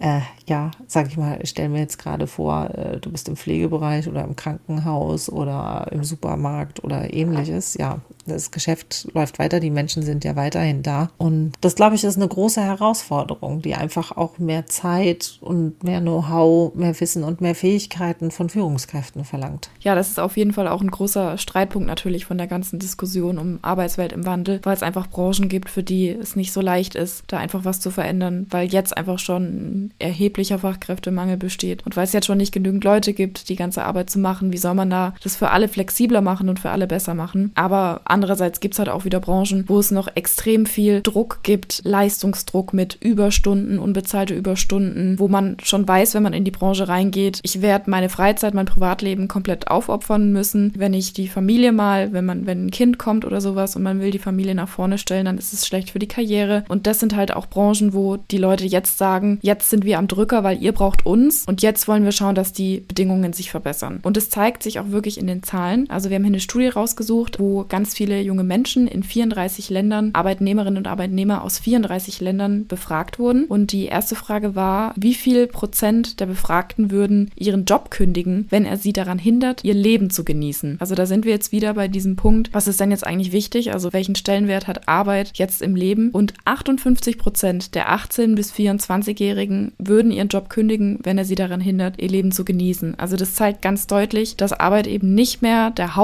äh, 0.00 0.20
ja, 0.46 0.70
sag 0.86 1.08
ich 1.08 1.18
mal, 1.18 1.38
stell 1.44 1.68
mir 1.68 1.80
jetzt 1.80 1.98
gerade 1.98 2.26
vor, 2.26 2.70
äh, 2.74 2.98
du 2.98 3.12
bist 3.12 3.28
im 3.28 3.36
Pflegebereich 3.36 4.08
oder 4.08 4.24
im 4.24 4.34
Krankenhaus 4.34 5.30
oder 5.30 5.88
im 5.92 6.04
Supermarkt 6.04 6.82
oder 6.82 7.12
ähnliches. 7.12 7.74
Ja, 7.74 8.00
das 8.30 8.50
Geschäft 8.50 9.08
läuft 9.14 9.38
weiter, 9.38 9.60
die 9.60 9.70
Menschen 9.70 10.02
sind 10.02 10.24
ja 10.24 10.36
weiterhin 10.36 10.82
da. 10.82 11.10
Und 11.18 11.52
das, 11.60 11.74
glaube 11.74 11.94
ich, 11.94 12.04
ist 12.04 12.16
eine 12.16 12.28
große 12.28 12.60
Herausforderung, 12.60 13.62
die 13.62 13.74
einfach 13.74 14.16
auch 14.16 14.38
mehr 14.38 14.66
Zeit 14.66 15.38
und 15.40 15.82
mehr 15.82 16.00
Know-how, 16.00 16.74
mehr 16.74 16.98
Wissen 17.00 17.24
und 17.24 17.40
mehr 17.40 17.54
Fähigkeiten 17.54 18.30
von 18.30 18.48
Führungskräften 18.48 19.24
verlangt. 19.24 19.70
Ja, 19.80 19.94
das 19.94 20.08
ist 20.08 20.20
auf 20.20 20.36
jeden 20.36 20.52
Fall 20.52 20.68
auch 20.68 20.80
ein 20.80 20.90
großer 20.90 21.38
Streitpunkt 21.38 21.88
natürlich 21.88 22.24
von 22.24 22.38
der 22.38 22.46
ganzen 22.46 22.78
Diskussion 22.78 23.38
um 23.38 23.58
Arbeitswelt 23.62 24.12
im 24.12 24.26
Wandel, 24.26 24.60
weil 24.62 24.74
es 24.74 24.82
einfach 24.82 25.08
Branchen 25.08 25.48
gibt, 25.48 25.70
für 25.70 25.82
die 25.82 26.08
es 26.08 26.36
nicht 26.36 26.52
so 26.52 26.60
leicht 26.60 26.94
ist, 26.94 27.24
da 27.28 27.38
einfach 27.38 27.64
was 27.64 27.80
zu 27.80 27.90
verändern, 27.90 28.46
weil 28.50 28.68
jetzt 28.68 28.96
einfach 28.96 29.18
schon 29.18 29.90
erheblicher 29.98 30.58
Fachkräftemangel 30.58 31.36
besteht. 31.36 31.84
Und 31.84 31.96
weil 31.96 32.04
es 32.04 32.12
jetzt 32.12 32.26
schon 32.26 32.38
nicht 32.38 32.52
genügend 32.52 32.84
Leute 32.84 33.12
gibt, 33.12 33.48
die 33.48 33.56
ganze 33.56 33.84
Arbeit 33.84 34.10
zu 34.10 34.18
machen, 34.18 34.52
wie 34.52 34.58
soll 34.58 34.74
man 34.74 34.90
da 34.90 35.14
das 35.22 35.36
für 35.36 35.50
alle 35.50 35.68
flexibler 35.68 36.20
machen 36.20 36.48
und 36.48 36.60
für 36.60 36.70
alle 36.70 36.86
besser 36.86 37.14
machen? 37.14 37.52
Aber 37.54 38.02
andererseits 38.20 38.60
gibt 38.60 38.74
es 38.74 38.78
halt 38.78 38.90
auch 38.90 39.06
wieder 39.06 39.18
Branchen, 39.18 39.64
wo 39.66 39.78
es 39.78 39.90
noch 39.90 40.08
extrem 40.14 40.66
viel 40.66 41.00
Druck 41.00 41.40
gibt, 41.42 41.80
Leistungsdruck 41.84 42.74
mit 42.74 42.98
Überstunden, 43.00 43.78
unbezahlte 43.78 44.34
Überstunden, 44.34 45.18
wo 45.18 45.26
man 45.26 45.56
schon 45.62 45.88
weiß, 45.88 46.14
wenn 46.14 46.22
man 46.22 46.34
in 46.34 46.44
die 46.44 46.50
Branche 46.50 46.86
reingeht, 46.86 47.40
ich 47.42 47.62
werde 47.62 47.90
meine 47.90 48.10
Freizeit, 48.10 48.52
mein 48.52 48.66
Privatleben 48.66 49.26
komplett 49.26 49.68
aufopfern 49.68 50.32
müssen. 50.32 50.72
Wenn 50.76 50.92
ich 50.92 51.14
die 51.14 51.28
Familie 51.28 51.72
mal, 51.72 52.12
wenn 52.12 52.26
man, 52.26 52.46
wenn 52.46 52.66
ein 52.66 52.70
Kind 52.70 52.98
kommt 52.98 53.24
oder 53.24 53.40
sowas 53.40 53.74
und 53.74 53.82
man 53.82 54.00
will 54.00 54.10
die 54.10 54.18
Familie 54.18 54.54
nach 54.54 54.68
vorne 54.68 54.98
stellen, 54.98 55.24
dann 55.24 55.38
ist 55.38 55.54
es 55.54 55.66
schlecht 55.66 55.90
für 55.90 55.98
die 55.98 56.08
Karriere. 56.08 56.64
Und 56.68 56.86
das 56.86 57.00
sind 57.00 57.16
halt 57.16 57.34
auch 57.34 57.46
Branchen, 57.46 57.94
wo 57.94 58.18
die 58.18 58.38
Leute 58.38 58.66
jetzt 58.66 58.98
sagen, 58.98 59.38
jetzt 59.40 59.70
sind 59.70 59.86
wir 59.86 59.98
am 59.98 60.08
Drücker, 60.08 60.44
weil 60.44 60.62
ihr 60.62 60.72
braucht 60.72 61.06
uns 61.06 61.46
und 61.46 61.62
jetzt 61.62 61.88
wollen 61.88 62.04
wir 62.04 62.12
schauen, 62.12 62.34
dass 62.34 62.52
die 62.52 62.80
Bedingungen 62.86 63.32
sich 63.32 63.50
verbessern. 63.50 64.00
Und 64.02 64.18
es 64.18 64.28
zeigt 64.28 64.62
sich 64.62 64.78
auch 64.78 64.90
wirklich 64.90 65.18
in 65.18 65.26
den 65.26 65.42
Zahlen. 65.42 65.88
Also 65.88 66.10
wir 66.10 66.16
haben 66.16 66.24
hier 66.24 66.32
eine 66.32 66.40
Studie 66.40 66.68
rausgesucht, 66.68 67.40
wo 67.40 67.64
ganz 67.64 67.94
viele 67.94 68.09
viele 68.10 68.22
junge 68.22 68.42
Menschen 68.42 68.88
in 68.88 69.04
34 69.04 69.70
Ländern, 69.70 70.10
Arbeitnehmerinnen 70.14 70.78
und 70.78 70.88
Arbeitnehmer 70.88 71.44
aus 71.44 71.60
34 71.60 72.20
Ländern 72.20 72.66
befragt 72.66 73.20
wurden. 73.20 73.44
Und 73.44 73.70
die 73.70 73.84
erste 73.84 74.16
Frage 74.16 74.56
war, 74.56 74.94
wie 74.96 75.14
viel 75.14 75.46
Prozent 75.46 76.18
der 76.18 76.26
Befragten 76.26 76.90
würden 76.90 77.30
ihren 77.36 77.66
Job 77.66 77.92
kündigen, 77.92 78.46
wenn 78.50 78.64
er 78.64 78.78
sie 78.78 78.92
daran 78.92 79.20
hindert, 79.20 79.62
ihr 79.62 79.74
Leben 79.74 80.10
zu 80.10 80.24
genießen. 80.24 80.78
Also 80.80 80.96
da 80.96 81.06
sind 81.06 81.24
wir 81.24 81.30
jetzt 81.30 81.52
wieder 81.52 81.74
bei 81.74 81.86
diesem 81.86 82.16
Punkt, 82.16 82.52
was 82.52 82.66
ist 82.66 82.80
denn 82.80 82.90
jetzt 82.90 83.06
eigentlich 83.06 83.30
wichtig? 83.30 83.72
Also 83.72 83.92
welchen 83.92 84.16
Stellenwert 84.16 84.66
hat 84.66 84.88
Arbeit 84.88 85.30
jetzt 85.34 85.62
im 85.62 85.76
Leben? 85.76 86.10
Und 86.10 86.34
58 86.46 87.16
Prozent 87.16 87.76
der 87.76 87.92
18 87.92 88.34
bis 88.34 88.52
24-Jährigen 88.52 89.70
würden 89.78 90.10
ihren 90.10 90.28
Job 90.28 90.50
kündigen, 90.50 90.98
wenn 91.04 91.16
er 91.16 91.24
sie 91.24 91.36
daran 91.36 91.60
hindert, 91.60 92.02
ihr 92.02 92.08
Leben 92.08 92.32
zu 92.32 92.44
genießen. 92.44 92.98
Also 92.98 93.16
das 93.16 93.34
zeigt 93.34 93.62
ganz 93.62 93.86
deutlich, 93.86 94.36
dass 94.36 94.52
Arbeit 94.52 94.88
eben 94.88 95.14
nicht 95.14 95.42
mehr 95.42 95.70
der 95.70 95.94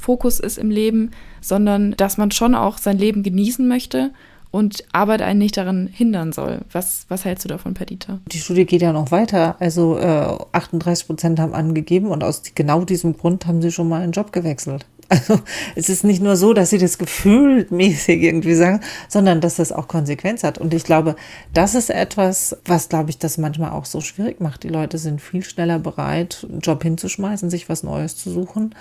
Hauptfokus 0.00 0.40
ist 0.40 0.58
im 0.58 0.70
Leben, 0.70 1.10
sondern 1.40 1.92
dass 1.96 2.16
man 2.16 2.30
schon 2.30 2.54
auch 2.54 2.78
sein 2.78 2.98
Leben 2.98 3.22
genießen 3.22 3.66
möchte 3.66 4.10
und 4.50 4.84
Arbeit 4.92 5.22
einen 5.22 5.38
nicht 5.38 5.56
daran 5.56 5.86
hindern 5.86 6.32
soll. 6.32 6.60
Was, 6.72 7.04
was 7.08 7.24
hältst 7.24 7.44
du 7.44 7.48
davon, 7.48 7.74
Perdita? 7.74 8.18
Die 8.32 8.38
Studie 8.38 8.64
geht 8.64 8.82
ja 8.82 8.92
noch 8.92 9.10
weiter. 9.10 9.56
Also 9.60 9.98
äh, 9.98 10.38
38 10.52 11.06
Prozent 11.06 11.38
haben 11.38 11.54
angegeben 11.54 12.08
und 12.08 12.24
aus 12.24 12.42
genau 12.54 12.84
diesem 12.84 13.16
Grund 13.16 13.46
haben 13.46 13.62
sie 13.62 13.70
schon 13.70 13.88
mal 13.88 14.02
einen 14.02 14.12
Job 14.12 14.32
gewechselt. 14.32 14.86
Also 15.10 15.40
es 15.74 15.88
ist 15.88 16.04
nicht 16.04 16.22
nur 16.22 16.36
so, 16.36 16.52
dass 16.52 16.70
sie 16.70 16.78
das 16.78 16.96
gefühlmäßig 16.96 18.22
irgendwie 18.22 18.54
sagen, 18.54 18.78
sondern 19.08 19.40
dass 19.40 19.56
das 19.56 19.72
auch 19.72 19.88
Konsequenz 19.88 20.44
hat. 20.44 20.58
Und 20.58 20.72
ich 20.72 20.84
glaube, 20.84 21.16
das 21.52 21.74
ist 21.74 21.90
etwas, 21.90 22.56
was, 22.64 22.88
glaube 22.88 23.10
ich, 23.10 23.18
das 23.18 23.36
manchmal 23.36 23.72
auch 23.72 23.86
so 23.86 24.00
schwierig 24.00 24.40
macht. 24.40 24.62
Die 24.62 24.68
Leute 24.68 24.98
sind 24.98 25.20
viel 25.20 25.42
schneller 25.42 25.80
bereit, 25.80 26.46
einen 26.48 26.60
Job 26.60 26.84
hinzuschmeißen, 26.84 27.50
sich 27.50 27.68
was 27.68 27.82
Neues 27.82 28.16
zu 28.18 28.30
suchen. 28.30 28.72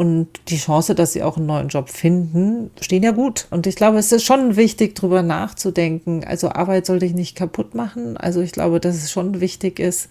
Und 0.00 0.28
die 0.48 0.56
Chance, 0.56 0.94
dass 0.94 1.12
sie 1.12 1.22
auch 1.22 1.36
einen 1.36 1.44
neuen 1.44 1.68
Job 1.68 1.90
finden, 1.90 2.70
stehen 2.80 3.02
ja 3.02 3.10
gut. 3.10 3.46
Und 3.50 3.66
ich 3.66 3.76
glaube, 3.76 3.98
es 3.98 4.12
ist 4.12 4.24
schon 4.24 4.56
wichtig, 4.56 4.94
darüber 4.94 5.20
nachzudenken. 5.20 6.24
Also 6.24 6.48
Arbeit 6.48 6.86
soll 6.86 7.00
dich 7.00 7.12
nicht 7.12 7.36
kaputt 7.36 7.74
machen. 7.74 8.16
Also 8.16 8.40
ich 8.40 8.52
glaube, 8.52 8.80
dass 8.80 8.96
es 8.96 9.12
schon 9.12 9.42
wichtig 9.42 9.78
ist, 9.78 10.08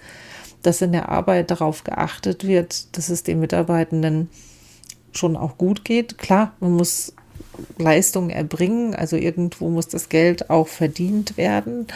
dass 0.62 0.84
in 0.84 0.92
der 0.92 1.10
Arbeit 1.10 1.50
darauf 1.50 1.84
geachtet 1.84 2.46
wird, 2.46 2.96
dass 2.96 3.10
es 3.10 3.24
den 3.24 3.40
Mitarbeitenden 3.40 4.30
schon 5.12 5.36
auch 5.36 5.58
gut 5.58 5.84
geht. 5.84 6.20
Klar, 6.20 6.54
man 6.60 6.74
muss 6.74 7.16
Leistungen 7.80 8.30
erbringen, 8.30 8.94
also 8.94 9.16
irgendwo 9.16 9.70
muss 9.70 9.88
das 9.88 10.08
Geld 10.08 10.52
auch 10.52 10.68
verdient 10.68 11.36
werden. 11.36 11.88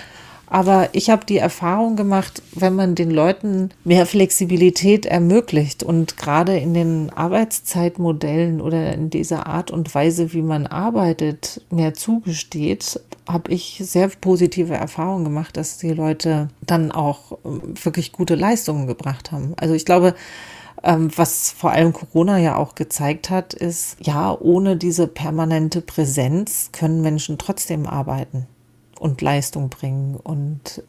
Aber 0.48 0.90
ich 0.92 1.10
habe 1.10 1.26
die 1.26 1.38
Erfahrung 1.38 1.96
gemacht, 1.96 2.44
wenn 2.54 2.76
man 2.76 2.96
den 2.96 3.10
Leuten 3.10 3.72
mehr 3.84 4.06
Flexibilität 4.06 5.06
ermöglicht 5.06 5.84
und 5.84 6.18
gerade 6.18 6.58
in 6.58 6.74
den 6.74 7.10
Arbeitszeitmodellen 7.10 8.62
oder 8.62 8.94
in 8.94 9.10
dieser 9.10 9.48
Art 9.48 9.72
und 9.72 9.94
Weise, 9.96 10.34
wie 10.34 10.42
man 10.42 10.68
arbeitet, 10.68 11.62
mehr 11.72 11.94
zugesteht, 11.94 13.00
habe 13.28 13.52
ich 13.52 13.82
sehr 13.84 14.10
positive 14.10 14.76
Erfahrungen 14.76 15.24
gemacht, 15.24 15.56
dass 15.58 15.78
die 15.78 15.94
Leute 15.94 16.50
dann 16.62 16.92
auch 16.92 17.38
ähm, 17.46 17.74
wirklich 17.82 18.12
gute 18.12 18.36
Leistungen 18.36 18.86
gebracht 18.86 19.32
haben. 19.32 19.54
Also 19.58 19.74
ich 19.74 19.86
glaube, 19.86 20.14
ähm, 20.84 21.10
was 21.16 21.52
vor 21.52 21.72
allem 21.72 21.94
Corona 21.94 22.38
ja 22.38 22.58
auch 22.58 22.76
gezeigt 22.76 23.30
hat, 23.30 23.54
ist, 23.54 23.96
ja, 24.02 24.38
ohne 24.38 24.76
diese 24.76 25.08
permanente 25.08 25.80
Präsenz 25.82 26.70
können 26.74 27.02
Menschen 27.02 27.38
trotzdem 27.38 27.88
arbeiten 27.88 28.48
und 29.04 29.22
Leistung 29.22 29.70
bringen. 29.70 30.16
Und 30.16 30.82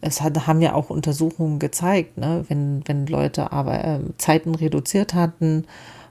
es 0.00 0.22
hat, 0.22 0.46
haben 0.46 0.62
ja 0.62 0.74
auch 0.74 0.90
Untersuchungen 0.90 1.58
gezeigt, 1.58 2.16
ne, 2.16 2.44
wenn, 2.48 2.82
wenn 2.86 3.06
Leute 3.06 3.52
aber 3.52 3.84
äh, 3.84 4.00
Zeiten 4.16 4.54
reduziert 4.54 5.12
hatten, 5.12 5.66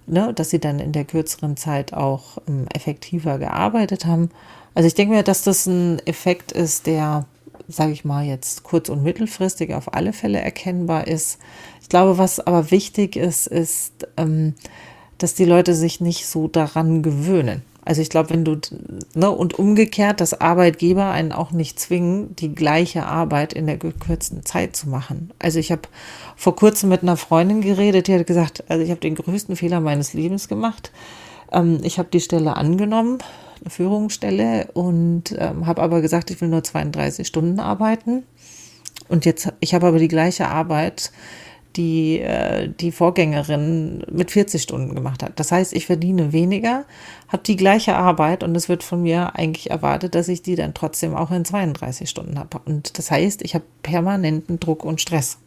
ne, 0.06 0.34
dass 0.34 0.52
sie 0.52 0.60
dann 0.60 0.80
in 0.80 0.92
der 0.92 1.04
kürzeren 1.04 1.58
Zeit 1.58 1.94
auch 1.94 2.38
ähm, 2.48 2.68
effektiver 2.74 3.40
gearbeitet 3.40 4.06
haben. 4.06 4.30
Also 4.76 4.86
ich 4.86 4.94
denke 4.94 5.16
mir, 5.16 5.24
dass 5.24 5.44
das 5.44 5.66
ein 5.66 6.00
Effekt 6.06 6.52
ist, 6.52 6.86
der, 6.86 7.26
sage 7.68 7.92
ich 7.92 8.06
mal, 8.06 8.24
jetzt 8.24 8.62
kurz- 8.62 8.90
und 8.90 9.04
mittelfristig 9.04 9.74
auf 9.74 9.96
alle 9.96 10.14
Fälle 10.14 10.40
erkennbar 10.40 11.08
ist. 11.08 11.40
Ich 11.82 11.90
glaube, 11.90 12.20
was 12.20 12.40
aber 12.40 12.70
wichtig 12.70 13.16
ist, 13.16 13.48
ist, 13.48 14.08
ähm, 14.16 14.54
dass 15.18 15.34
die 15.34 15.46
Leute 15.46 15.74
sich 15.74 16.02
nicht 16.02 16.28
so 16.28 16.48
daran 16.48 17.02
gewöhnen. 17.02 17.64
Also 17.84 18.02
ich 18.02 18.10
glaube, 18.10 18.30
wenn 18.30 18.46
du, 18.46 18.58
ne, 19.16 19.32
und 19.32 19.58
umgekehrt, 19.58 20.22
dass 20.22 20.40
Arbeitgeber 20.40 21.10
einen 21.10 21.32
auch 21.32 21.52
nicht 21.52 21.80
zwingen, 21.80 22.36
die 22.36 22.54
gleiche 22.54 23.06
Arbeit 23.06 23.54
in 23.54 23.66
der 23.66 23.78
gekürzten 23.78 24.46
Zeit 24.46 24.76
zu 24.76 24.88
machen. 24.88 25.32
Also 25.40 25.58
ich 25.58 25.72
habe 25.72 25.82
vor 26.36 26.56
kurzem 26.56 26.90
mit 26.90 27.02
einer 27.02 27.18
Freundin 27.18 27.62
geredet, 27.62 28.08
die 28.08 28.14
hat 28.14 28.28
gesagt, 28.28 28.64
also 28.70 28.84
ich 28.84 28.92
habe 28.92 29.00
den 29.00 29.16
größten 29.16 29.56
Fehler 29.56 29.80
meines 29.80 30.14
Lebens 30.14 30.48
gemacht. 30.48 30.92
Ähm, 31.52 31.80
ich 31.84 31.98
habe 31.98 32.10
die 32.12 32.20
Stelle 32.20 32.56
angenommen, 32.56 33.18
eine 33.62 33.70
Führungsstelle, 33.72 34.70
und 34.74 35.36
ähm, 35.38 35.66
habe 35.66 35.82
aber 35.82 36.02
gesagt, 36.02 36.30
ich 36.30 36.40
will 36.40 36.50
nur 36.50 36.64
32 36.64 37.26
Stunden 37.26 37.60
arbeiten. 37.60 38.24
Und 39.10 39.26
jetzt, 39.26 39.52
ich 39.60 39.74
habe 39.74 39.88
aber 39.88 40.00
die 40.00 40.08
gleiche 40.08 40.48
Arbeit 40.48 41.12
die 41.76 42.20
äh, 42.20 42.70
die 42.70 42.92
Vorgängerin 42.92 44.04
mit 44.12 44.32
40 44.32 44.62
Stunden 44.62 44.96
gemacht 44.96 45.24
hat. 45.24 45.40
Das 45.40 45.52
heißt, 45.52 45.74
ich 45.74 45.86
verdiene 45.86 46.34
weniger, 46.34 46.86
habe 47.30 47.44
die 47.44 47.56
gleiche 47.56 47.96
Arbeit 47.96 48.44
und 48.44 48.56
es 48.56 48.70
wird 48.70 48.84
von 48.84 49.02
mir 49.04 49.36
eigentlich 49.36 49.70
erwartet, 49.72 50.16
dass 50.16 50.28
ich 50.28 50.42
die 50.42 50.56
dann 50.56 50.74
trotzdem 50.74 51.16
auch 51.16 51.32
in 51.32 51.46
32 51.46 52.10
Stunden 52.10 52.38
habe. 52.38 52.60
Und 52.66 52.98
das 52.98 53.12
heißt, 53.12 53.42
ich 53.42 53.56
habe 53.56 53.66
permanenten 53.84 54.60
Druck 54.60 54.84
und 54.84 55.02
Stress. 55.02 55.38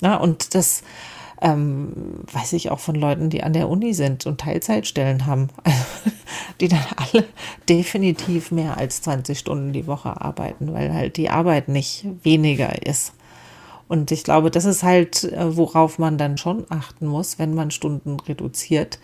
Na, 0.00 0.16
und 0.16 0.54
das 0.54 0.82
ähm, 1.40 1.92
weiß 2.32 2.54
ich 2.54 2.70
auch 2.70 2.80
von 2.80 2.94
Leuten, 2.94 3.30
die 3.30 3.42
an 3.42 3.52
der 3.52 3.68
Uni 3.68 3.94
sind 3.94 4.26
und 4.26 4.40
Teilzeitstellen 4.40 5.26
haben, 5.26 5.48
die 6.60 6.68
dann 6.68 6.84
alle 6.96 7.24
definitiv 7.68 8.50
mehr 8.50 8.76
als 8.76 9.02
20 9.02 9.38
Stunden 9.38 9.72
die 9.72 9.86
Woche 9.86 10.20
arbeiten, 10.20 10.72
weil 10.72 10.92
halt 10.92 11.16
die 11.16 11.30
Arbeit 11.30 11.68
nicht 11.68 12.06
weniger 12.22 12.86
ist. 12.86 13.12
Und 13.88 14.10
ich 14.10 14.24
glaube, 14.24 14.50
das 14.50 14.64
ist 14.64 14.82
halt, 14.82 15.24
äh, 15.24 15.56
worauf 15.56 15.98
man 15.98 16.18
dann 16.18 16.38
schon 16.38 16.66
achten 16.70 17.06
muss, 17.06 17.38
wenn 17.38 17.54
man 17.54 17.70
Stunden 17.70 18.18
reduziert. 18.20 18.98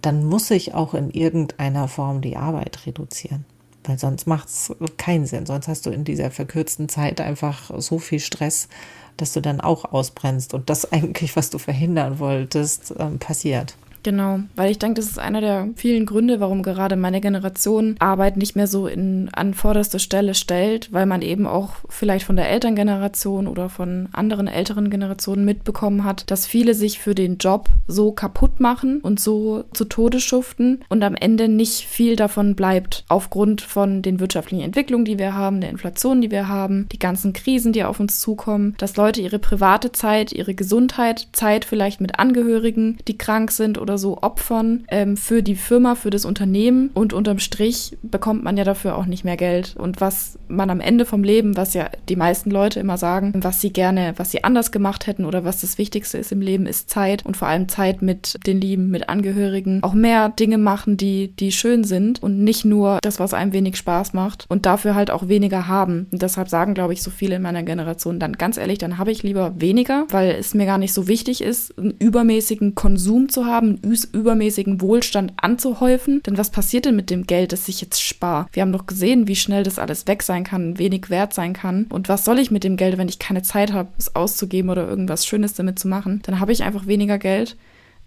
Dann 0.00 0.24
muss 0.24 0.50
ich 0.50 0.74
auch 0.74 0.94
in 0.94 1.10
irgendeiner 1.10 1.88
Form 1.88 2.20
die 2.20 2.36
Arbeit 2.36 2.86
reduzieren. 2.86 3.44
Weil 3.84 3.98
sonst 3.98 4.26
macht 4.26 4.48
es 4.48 4.72
keinen 4.96 5.26
Sinn. 5.26 5.46
Sonst 5.46 5.66
hast 5.68 5.86
du 5.86 5.90
in 5.90 6.04
dieser 6.04 6.30
verkürzten 6.30 6.88
Zeit 6.88 7.20
einfach 7.20 7.70
so 7.78 7.98
viel 7.98 8.20
Stress, 8.20 8.68
dass 9.16 9.32
du 9.32 9.40
dann 9.40 9.60
auch 9.60 9.92
ausbrennst 9.92 10.54
und 10.54 10.70
das 10.70 10.90
eigentlich, 10.92 11.36
was 11.36 11.50
du 11.50 11.58
verhindern 11.58 12.18
wolltest, 12.18 12.94
ähm, 12.98 13.18
passiert. 13.18 13.76
Genau, 14.02 14.40
weil 14.56 14.70
ich 14.70 14.78
denke, 14.78 15.00
das 15.00 15.10
ist 15.10 15.18
einer 15.18 15.40
der 15.40 15.68
vielen 15.76 16.06
Gründe, 16.06 16.40
warum 16.40 16.62
gerade 16.62 16.96
meine 16.96 17.20
Generation 17.20 17.94
Arbeit 18.00 18.36
nicht 18.36 18.56
mehr 18.56 18.66
so 18.66 18.86
in, 18.86 19.30
an 19.32 19.54
vorderste 19.54 19.98
Stelle 19.98 20.34
stellt, 20.34 20.92
weil 20.92 21.06
man 21.06 21.22
eben 21.22 21.46
auch 21.46 21.74
vielleicht 21.88 22.26
von 22.26 22.36
der 22.36 22.50
Elterngeneration 22.50 23.46
oder 23.46 23.68
von 23.68 24.08
anderen 24.12 24.48
älteren 24.48 24.90
Generationen 24.90 25.44
mitbekommen 25.44 26.04
hat, 26.04 26.30
dass 26.30 26.46
viele 26.46 26.74
sich 26.74 26.98
für 26.98 27.14
den 27.14 27.38
Job 27.38 27.68
so 27.86 28.12
kaputt 28.12 28.58
machen 28.60 29.00
und 29.00 29.20
so 29.20 29.64
zu 29.72 29.84
Tode 29.84 30.20
schuften 30.20 30.80
und 30.88 31.02
am 31.04 31.14
Ende 31.14 31.48
nicht 31.48 31.86
viel 31.86 32.16
davon 32.16 32.56
bleibt, 32.56 33.04
aufgrund 33.08 33.60
von 33.60 34.02
den 34.02 34.18
wirtschaftlichen 34.18 34.64
Entwicklungen, 34.64 35.04
die 35.04 35.18
wir 35.18 35.34
haben, 35.34 35.60
der 35.60 35.70
Inflation, 35.70 36.20
die 36.20 36.30
wir 36.30 36.48
haben, 36.48 36.88
die 36.90 36.98
ganzen 36.98 37.32
Krisen, 37.32 37.72
die 37.72 37.84
auf 37.84 38.00
uns 38.00 38.20
zukommen, 38.20 38.74
dass 38.78 38.96
Leute 38.96 39.20
ihre 39.20 39.38
private 39.38 39.92
Zeit, 39.92 40.32
ihre 40.32 40.54
Gesundheit, 40.54 41.28
Zeit 41.32 41.64
vielleicht 41.64 42.00
mit 42.00 42.18
Angehörigen, 42.18 42.98
die 43.06 43.18
krank 43.18 43.52
sind 43.52 43.78
oder 43.78 43.91
oder 43.92 43.98
so 43.98 44.18
opfern 44.22 44.84
ähm, 44.88 45.18
für 45.18 45.42
die 45.42 45.54
Firma, 45.54 45.94
für 45.94 46.08
das 46.08 46.24
Unternehmen 46.24 46.90
und 46.94 47.12
unterm 47.12 47.38
Strich 47.38 47.98
bekommt 48.02 48.42
man 48.42 48.56
ja 48.56 48.64
dafür 48.64 48.96
auch 48.96 49.04
nicht 49.04 49.22
mehr 49.22 49.36
Geld. 49.36 49.76
Und 49.76 50.00
was 50.00 50.38
man 50.48 50.70
am 50.70 50.80
Ende 50.80 51.04
vom 51.04 51.22
Leben, 51.22 51.58
was 51.58 51.74
ja 51.74 51.90
die 52.08 52.16
meisten 52.16 52.50
Leute 52.50 52.80
immer 52.80 52.96
sagen, 52.96 53.32
was 53.36 53.60
sie 53.60 53.70
gerne, 53.70 54.14
was 54.16 54.30
sie 54.30 54.44
anders 54.44 54.72
gemacht 54.72 55.06
hätten 55.06 55.26
oder 55.26 55.44
was 55.44 55.60
das 55.60 55.76
Wichtigste 55.76 56.16
ist 56.16 56.32
im 56.32 56.40
Leben, 56.40 56.64
ist 56.64 56.88
Zeit 56.88 57.26
und 57.26 57.36
vor 57.36 57.48
allem 57.48 57.68
Zeit 57.68 58.00
mit 58.00 58.38
den 58.46 58.62
Lieben, 58.62 58.88
mit 58.88 59.10
Angehörigen. 59.10 59.82
Auch 59.82 59.92
mehr 59.92 60.30
Dinge 60.30 60.56
machen, 60.56 60.96
die, 60.96 61.28
die 61.36 61.52
schön 61.52 61.84
sind 61.84 62.22
und 62.22 62.42
nicht 62.42 62.64
nur 62.64 62.98
das, 63.02 63.20
was 63.20 63.34
einem 63.34 63.52
wenig 63.52 63.76
Spaß 63.76 64.14
macht 64.14 64.46
und 64.48 64.64
dafür 64.64 64.94
halt 64.94 65.10
auch 65.10 65.28
weniger 65.28 65.68
haben. 65.68 66.06
Und 66.10 66.22
deshalb 66.22 66.48
sagen, 66.48 66.72
glaube 66.72 66.94
ich, 66.94 67.02
so 67.02 67.10
viele 67.10 67.36
in 67.36 67.42
meiner 67.42 67.62
Generation 67.62 68.18
dann 68.18 68.32
ganz 68.32 68.56
ehrlich, 68.56 68.78
dann 68.78 68.96
habe 68.96 69.12
ich 69.12 69.22
lieber 69.22 69.60
weniger, 69.60 70.06
weil 70.08 70.30
es 70.30 70.54
mir 70.54 70.64
gar 70.64 70.78
nicht 70.78 70.94
so 70.94 71.08
wichtig 71.08 71.42
ist, 71.42 71.78
einen 71.78 71.90
übermäßigen 71.98 72.74
Konsum 72.74 73.28
zu 73.28 73.42
haben, 73.46 73.81
übermäßigen 73.82 74.80
Wohlstand 74.80 75.32
anzuhäufen. 75.36 76.22
Denn 76.22 76.38
was 76.38 76.50
passiert 76.50 76.84
denn 76.84 76.96
mit 76.96 77.10
dem 77.10 77.26
Geld, 77.26 77.52
das 77.52 77.68
ich 77.68 77.80
jetzt 77.80 78.02
spare? 78.02 78.46
Wir 78.52 78.62
haben 78.62 78.72
doch 78.72 78.86
gesehen, 78.86 79.28
wie 79.28 79.36
schnell 79.36 79.62
das 79.62 79.78
alles 79.78 80.06
weg 80.06 80.22
sein 80.22 80.44
kann, 80.44 80.78
wenig 80.78 81.10
wert 81.10 81.34
sein 81.34 81.52
kann. 81.52 81.86
Und 81.90 82.08
was 82.08 82.24
soll 82.24 82.38
ich 82.38 82.50
mit 82.50 82.64
dem 82.64 82.76
Geld, 82.76 82.98
wenn 82.98 83.08
ich 83.08 83.18
keine 83.18 83.42
Zeit 83.42 83.72
habe, 83.72 83.90
es 83.98 84.14
auszugeben 84.14 84.70
oder 84.70 84.88
irgendwas 84.88 85.26
Schönes 85.26 85.54
damit 85.54 85.78
zu 85.78 85.88
machen? 85.88 86.20
Dann 86.24 86.40
habe 86.40 86.52
ich 86.52 86.62
einfach 86.62 86.86
weniger 86.86 87.18
Geld 87.18 87.56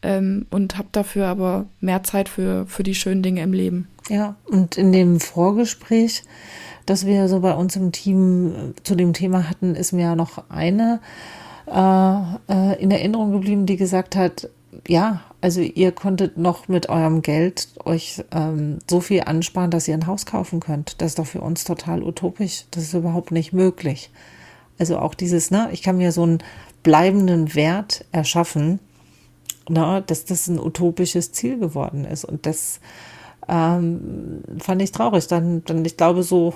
ähm, 0.02 0.46
und 0.52 0.78
habe 0.78 0.88
dafür 0.92 1.28
aber 1.28 1.66
mehr 1.82 2.04
Zeit 2.04 2.30
für, 2.30 2.66
für 2.68 2.84
die 2.84 2.96
schönen 2.96 3.24
Dinge 3.24 3.42
im 3.42 3.54
Leben. 3.54 3.88
Ja, 4.10 4.36
und 4.46 4.78
in 4.78 4.92
dem 4.92 5.20
Vorgespräch, 5.20 6.24
das 6.86 7.06
wir 7.06 7.28
so 7.28 7.40
bei 7.40 7.54
uns 7.54 7.76
im 7.76 7.92
Team 7.92 8.48
äh, 8.50 8.84
zu 8.84 8.96
dem 8.96 9.14
Thema 9.14 9.50
hatten, 9.50 9.76
ist 9.76 9.92
mir 9.92 10.04
ja 10.04 10.16
noch 10.16 10.50
eine 10.50 11.00
äh, 11.68 12.36
äh, 12.48 12.82
in 12.82 12.92
Erinnerung 12.92 13.32
geblieben, 13.32 13.66
die 13.66 13.78
gesagt 13.78 14.16
hat, 14.16 14.50
ja, 14.88 15.22
also 15.42 15.62
ihr 15.62 15.92
konntet 15.92 16.38
noch 16.38 16.68
mit 16.68 16.90
eurem 16.90 17.22
Geld 17.22 17.70
euch 17.84 18.24
ähm, 18.32 18.80
so 18.90 19.00
viel 19.00 19.22
ansparen, 19.22 19.72
dass 19.72 19.88
ihr 19.88 19.94
ein 19.94 20.08
Haus 20.08 20.26
kaufen 20.26 20.60
könnt. 20.60 21.02
Das 21.02 21.12
ist 21.12 21.20
doch 21.20 21.26
für 21.26 21.42
uns 21.42 21.64
total 21.64 22.04
utopisch. 22.04 22.66
Das 22.72 22.84
ist 22.84 22.94
überhaupt 22.94 23.32
nicht 23.32 23.54
möglich. 23.54 24.10
Also 24.78 24.98
auch 25.00 25.14
dieses, 25.14 25.52
ne, 25.52 25.70
ich 25.72 25.82
kann 25.82 25.98
mir 25.98 26.12
so 26.12 26.24
einen 26.24 26.40
bleibenden 26.84 27.56
Wert 27.56 28.06
erschaffen, 28.12 28.80
ne, 29.70 30.04
dass 30.06 30.26
das 30.26 30.48
ein 30.48 30.60
utopisches 30.60 31.32
Ziel 31.32 31.60
geworden 31.60 32.06
ist. 32.06 32.26
Und 32.26 32.46
das 32.46 32.80
ähm, 33.48 34.42
fand 34.60 34.82
ich 34.82 34.92
traurig. 34.92 35.28
Dann, 35.28 35.64
dann, 35.66 35.84
ich 35.86 35.98
glaube, 35.98 36.24
so 36.24 36.54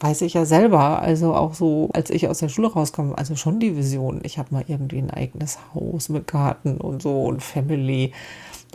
weiß 0.00 0.22
ich 0.22 0.34
ja 0.34 0.44
selber, 0.44 1.00
also 1.00 1.34
auch 1.34 1.54
so, 1.54 1.90
als 1.92 2.10
ich 2.10 2.28
aus 2.28 2.38
der 2.38 2.48
Schule 2.48 2.72
rauskomme, 2.72 3.16
also 3.16 3.36
schon 3.36 3.60
die 3.60 3.76
Vision, 3.76 4.20
ich 4.24 4.38
habe 4.38 4.48
mal 4.52 4.64
irgendwie 4.66 4.98
ein 4.98 5.10
eigenes 5.10 5.58
Haus 5.74 6.08
mit 6.08 6.26
Garten 6.26 6.78
und 6.78 7.02
so 7.02 7.24
und 7.24 7.42
Family. 7.42 8.12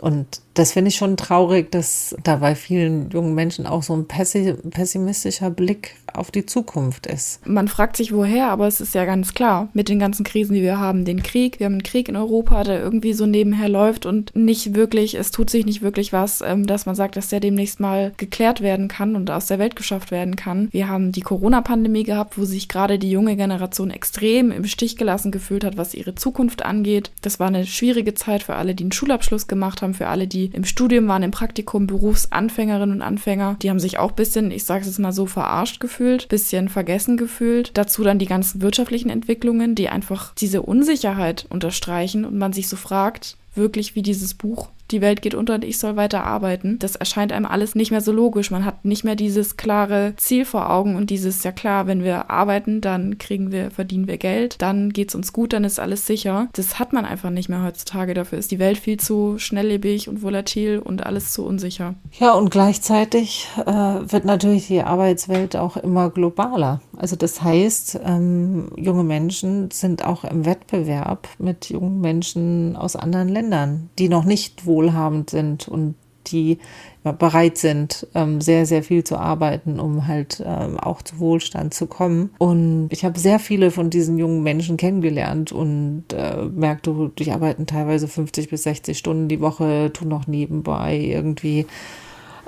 Und 0.00 0.40
das 0.54 0.72
finde 0.72 0.88
ich 0.88 0.96
schon 0.96 1.16
traurig, 1.16 1.70
dass 1.70 2.16
da 2.24 2.36
bei 2.36 2.54
vielen 2.54 3.10
jungen 3.10 3.34
Menschen 3.34 3.66
auch 3.66 3.82
so 3.82 3.94
ein 3.94 4.06
pessimistischer 4.08 5.50
Blick 5.50 5.96
auf 6.12 6.30
die 6.30 6.44
Zukunft 6.44 7.06
ist. 7.06 7.46
Man 7.46 7.68
fragt 7.68 7.96
sich 7.96 8.12
woher, 8.12 8.48
aber 8.48 8.66
es 8.66 8.80
ist 8.80 8.94
ja 8.94 9.04
ganz 9.04 9.32
klar, 9.32 9.68
mit 9.74 9.88
den 9.88 10.00
ganzen 10.00 10.24
Krisen, 10.24 10.54
die 10.54 10.62
wir 10.62 10.78
haben, 10.78 11.04
den 11.04 11.22
Krieg, 11.22 11.60
wir 11.60 11.66
haben 11.66 11.74
einen 11.74 11.82
Krieg 11.82 12.08
in 12.08 12.16
Europa, 12.16 12.64
der 12.64 12.80
irgendwie 12.80 13.12
so 13.12 13.26
nebenher 13.26 13.68
läuft 13.68 14.06
und 14.06 14.34
nicht 14.34 14.74
wirklich, 14.74 15.14
es 15.14 15.30
tut 15.30 15.50
sich 15.50 15.64
nicht 15.64 15.82
wirklich 15.82 16.12
was, 16.12 16.40
ähm, 16.40 16.66
dass 16.66 16.84
man 16.84 16.96
sagt, 16.96 17.16
dass 17.16 17.28
der 17.28 17.40
demnächst 17.40 17.78
mal 17.78 18.12
geklärt 18.16 18.60
werden 18.60 18.88
kann 18.88 19.14
und 19.14 19.30
aus 19.30 19.46
der 19.46 19.58
Welt 19.58 19.76
geschafft 19.76 20.10
werden 20.10 20.34
kann. 20.36 20.68
Wir 20.72 20.88
haben 20.88 21.12
die 21.12 21.20
Corona-Pandemie 21.20 22.04
gehabt, 22.04 22.38
wo 22.38 22.44
sich 22.44 22.68
gerade 22.68 22.98
die 22.98 23.10
junge 23.10 23.36
Generation 23.36 23.90
extrem 23.90 24.50
im 24.50 24.64
Stich 24.64 24.96
gelassen 24.96 25.30
gefühlt 25.30 25.64
hat, 25.64 25.76
was 25.76 25.94
ihre 25.94 26.16
Zukunft 26.16 26.64
angeht. 26.64 27.12
Das 27.22 27.38
war 27.38 27.48
eine 27.48 27.66
schwierige 27.66 28.14
Zeit 28.14 28.42
für 28.42 28.56
alle, 28.56 28.74
die 28.74 28.84
einen 28.84 28.92
Schulabschluss 28.92 29.46
gemacht 29.46 29.82
haben, 29.82 29.94
für 29.94 30.08
alle, 30.08 30.26
die 30.26 30.49
im 30.52 30.64
Studium 30.64 31.08
waren, 31.08 31.22
im 31.22 31.30
Praktikum, 31.30 31.86
Berufsanfängerinnen 31.86 32.96
und 32.96 33.02
Anfänger. 33.02 33.56
Die 33.62 33.70
haben 33.70 33.80
sich 33.80 33.98
auch 33.98 34.10
ein 34.10 34.16
bisschen, 34.16 34.50
ich 34.50 34.64
sage 34.64 34.86
es 34.86 34.98
mal 34.98 35.12
so, 35.12 35.26
verarscht 35.26 35.80
gefühlt 35.80 36.00
gefühlt, 36.00 36.28
bisschen 36.28 36.68
vergessen 36.68 37.16
gefühlt. 37.16 37.70
Dazu 37.74 38.02
dann 38.02 38.18
die 38.18 38.26
ganzen 38.26 38.62
wirtschaftlichen 38.62 39.10
Entwicklungen, 39.10 39.74
die 39.74 39.88
einfach 39.88 40.34
diese 40.34 40.62
Unsicherheit 40.62 41.46
unterstreichen 41.50 42.24
und 42.24 42.36
man 42.36 42.52
sich 42.52 42.68
so 42.68 42.76
fragt, 42.76 43.36
wirklich 43.54 43.94
wie 43.94 44.02
dieses 44.02 44.34
Buch 44.34 44.68
die 44.90 45.00
Welt 45.00 45.22
geht 45.22 45.34
unter 45.34 45.54
und 45.54 45.64
ich 45.64 45.78
soll 45.78 45.96
weiter 45.96 46.24
arbeiten. 46.24 46.78
Das 46.78 46.96
erscheint 46.96 47.32
einem 47.32 47.46
alles 47.46 47.74
nicht 47.74 47.90
mehr 47.90 48.00
so 48.00 48.12
logisch. 48.12 48.50
Man 48.50 48.64
hat 48.64 48.84
nicht 48.84 49.04
mehr 49.04 49.16
dieses 49.16 49.56
klare 49.56 50.14
Ziel 50.16 50.44
vor 50.44 50.70
Augen 50.70 50.96
und 50.96 51.10
dieses, 51.10 51.42
ja 51.42 51.52
klar, 51.52 51.86
wenn 51.86 52.04
wir 52.04 52.30
arbeiten, 52.30 52.80
dann 52.80 53.18
kriegen 53.18 53.52
wir, 53.52 53.70
verdienen 53.70 54.06
wir 54.06 54.18
Geld, 54.18 54.56
dann 54.60 54.90
geht 54.90 55.10
es 55.10 55.14
uns 55.14 55.32
gut, 55.32 55.52
dann 55.52 55.64
ist 55.64 55.80
alles 55.80 56.06
sicher. 56.06 56.48
Das 56.54 56.78
hat 56.78 56.92
man 56.92 57.04
einfach 57.04 57.30
nicht 57.30 57.48
mehr 57.48 57.62
heutzutage. 57.62 58.14
Dafür 58.14 58.38
ist 58.38 58.50
die 58.50 58.58
Welt 58.58 58.78
viel 58.78 58.98
zu 58.98 59.38
schnelllebig 59.38 60.08
und 60.08 60.22
volatil 60.22 60.78
und 60.78 61.06
alles 61.06 61.32
zu 61.32 61.44
unsicher. 61.44 61.94
Ja, 62.18 62.32
und 62.32 62.50
gleichzeitig 62.50 63.48
äh, 63.64 63.72
wird 63.72 64.24
natürlich 64.24 64.66
die 64.66 64.82
Arbeitswelt 64.82 65.56
auch 65.56 65.76
immer 65.76 66.10
globaler. 66.10 66.80
Also 66.96 67.16
das 67.16 67.42
heißt, 67.42 68.00
ähm, 68.04 68.70
junge 68.76 69.04
Menschen 69.04 69.70
sind 69.70 70.04
auch 70.04 70.24
im 70.24 70.44
Wettbewerb 70.44 71.28
mit 71.38 71.70
jungen 71.70 72.00
Menschen 72.00 72.76
aus 72.76 72.96
anderen 72.96 73.28
Ländern, 73.28 73.90
die 73.98 74.08
noch 74.08 74.24
nicht 74.24 74.66
wohl 74.66 74.79
wohlhabend 74.80 75.30
sind 75.30 75.68
und 75.68 75.94
die 76.26 76.58
bereit 77.02 77.56
sind, 77.56 78.06
ähm, 78.14 78.40
sehr, 78.40 78.66
sehr 78.66 78.82
viel 78.82 79.04
zu 79.04 79.16
arbeiten, 79.16 79.80
um 79.80 80.06
halt 80.06 80.42
ähm, 80.44 80.78
auch 80.78 81.02
zu 81.02 81.18
Wohlstand 81.18 81.72
zu 81.72 81.86
kommen. 81.86 82.30
Und 82.38 82.88
ich 82.90 83.04
habe 83.04 83.18
sehr 83.18 83.38
viele 83.38 83.70
von 83.70 83.88
diesen 83.88 84.18
jungen 84.18 84.42
Menschen 84.42 84.76
kennengelernt 84.76 85.50
und 85.50 86.04
äh, 86.12 86.44
merkte, 86.44 87.10
die 87.18 87.32
arbeiten 87.32 87.66
teilweise 87.66 88.06
50 88.06 88.50
bis 88.50 88.64
60 88.64 88.98
Stunden 88.98 89.28
die 89.28 89.40
Woche, 89.40 89.90
tun 89.92 90.08
noch 90.08 90.26
nebenbei 90.26 90.98
irgendwie 90.98 91.66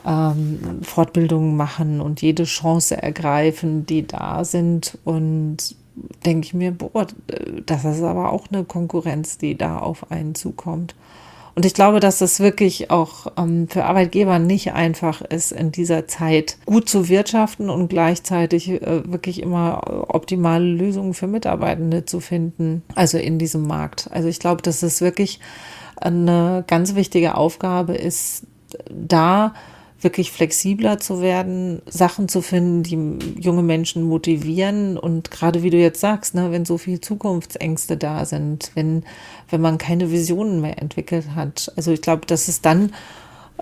ähm, 0.07 0.81
Fortbildungen 0.83 1.57
machen 1.57 2.01
und 2.01 2.21
jede 2.21 2.45
Chance 2.45 3.03
ergreifen, 3.03 3.87
die 3.87 4.07
da 4.07 4.45
sind. 4.45 4.99
Und 5.05 5.77
denke 6.27 6.47
ich 6.47 6.55
mir, 6.55 6.73
boah, 6.73 7.07
das 7.67 7.85
ist 7.85 8.03
aber 8.03 8.33
auch 8.33 8.49
eine 8.51 8.65
Konkurrenz, 8.65 9.39
die 9.39 9.57
da 9.57 9.79
auf 9.79 10.11
einen 10.11 10.35
zukommt. 10.35 10.95
Und 11.55 11.67
ich 11.67 11.75
glaube, 11.75 12.01
dass 12.01 12.19
das 12.19 12.41
wirklich 12.41 12.91
auch 12.91 13.27
ähm, 13.37 13.69
für 13.69 13.85
Arbeitgeber 13.85 14.39
nicht 14.39 14.73
einfach 14.73 15.21
ist, 15.21 15.53
in 15.53 15.71
dieser 15.71 16.09
Zeit 16.09 16.57
gut 16.65 16.89
zu 16.89 17.09
wirtschaften 17.09 17.69
und 17.69 17.89
gleichzeitig 17.89 18.71
äh, 18.71 19.03
wirklich 19.11 19.43
immer 19.43 20.07
optimale 20.09 20.65
Lösungen 20.65 21.15
für 21.15 21.27
Mitarbeitende 21.27 22.05
zu 22.05 22.21
finden, 22.21 22.83
also 22.95 23.19
in 23.19 23.39
diesem 23.39 23.67
Markt. 23.67 24.09
Also 24.13 24.29
ich 24.29 24.39
glaube, 24.39 24.63
dass 24.63 24.83
es 24.83 25.01
wirklich 25.01 25.41
eine 25.97 26.65
ganz 26.67 26.95
wichtige 26.95 27.37
Aufgabe 27.37 27.95
ist, 27.95 28.47
da 28.91 29.55
wirklich 30.03 30.33
flexibler 30.33 30.99
zu 30.99 31.21
werden, 31.21 31.83
Sachen 31.87 32.29
zu 32.29 32.43
finden, 32.43 32.83
die 32.83 33.41
junge 33.41 33.63
Menschen 33.63 34.03
motivieren 34.03 34.97
und 34.97 35.31
gerade 35.31 35.63
wie 35.63 35.71
du 35.71 35.77
jetzt 35.77 36.01
sagst, 36.01 36.35
ne, 36.35 36.51
wenn 36.51 36.65
so 36.65 36.79
viel 36.79 37.01
Zukunftsängste 37.01 37.97
da 37.97 38.25
sind, 38.25 38.71
wenn, 38.75 39.05
wenn 39.51 39.61
man 39.61 39.79
keine 39.79 40.11
Visionen 40.11 40.61
mehr 40.61 40.81
entwickelt 40.81 41.35
hat. 41.35 41.73
Also 41.77 41.93
ich 41.93 42.03
glaube, 42.03 42.27
dass 42.27 42.49
es 42.49 42.61
dann 42.61 42.93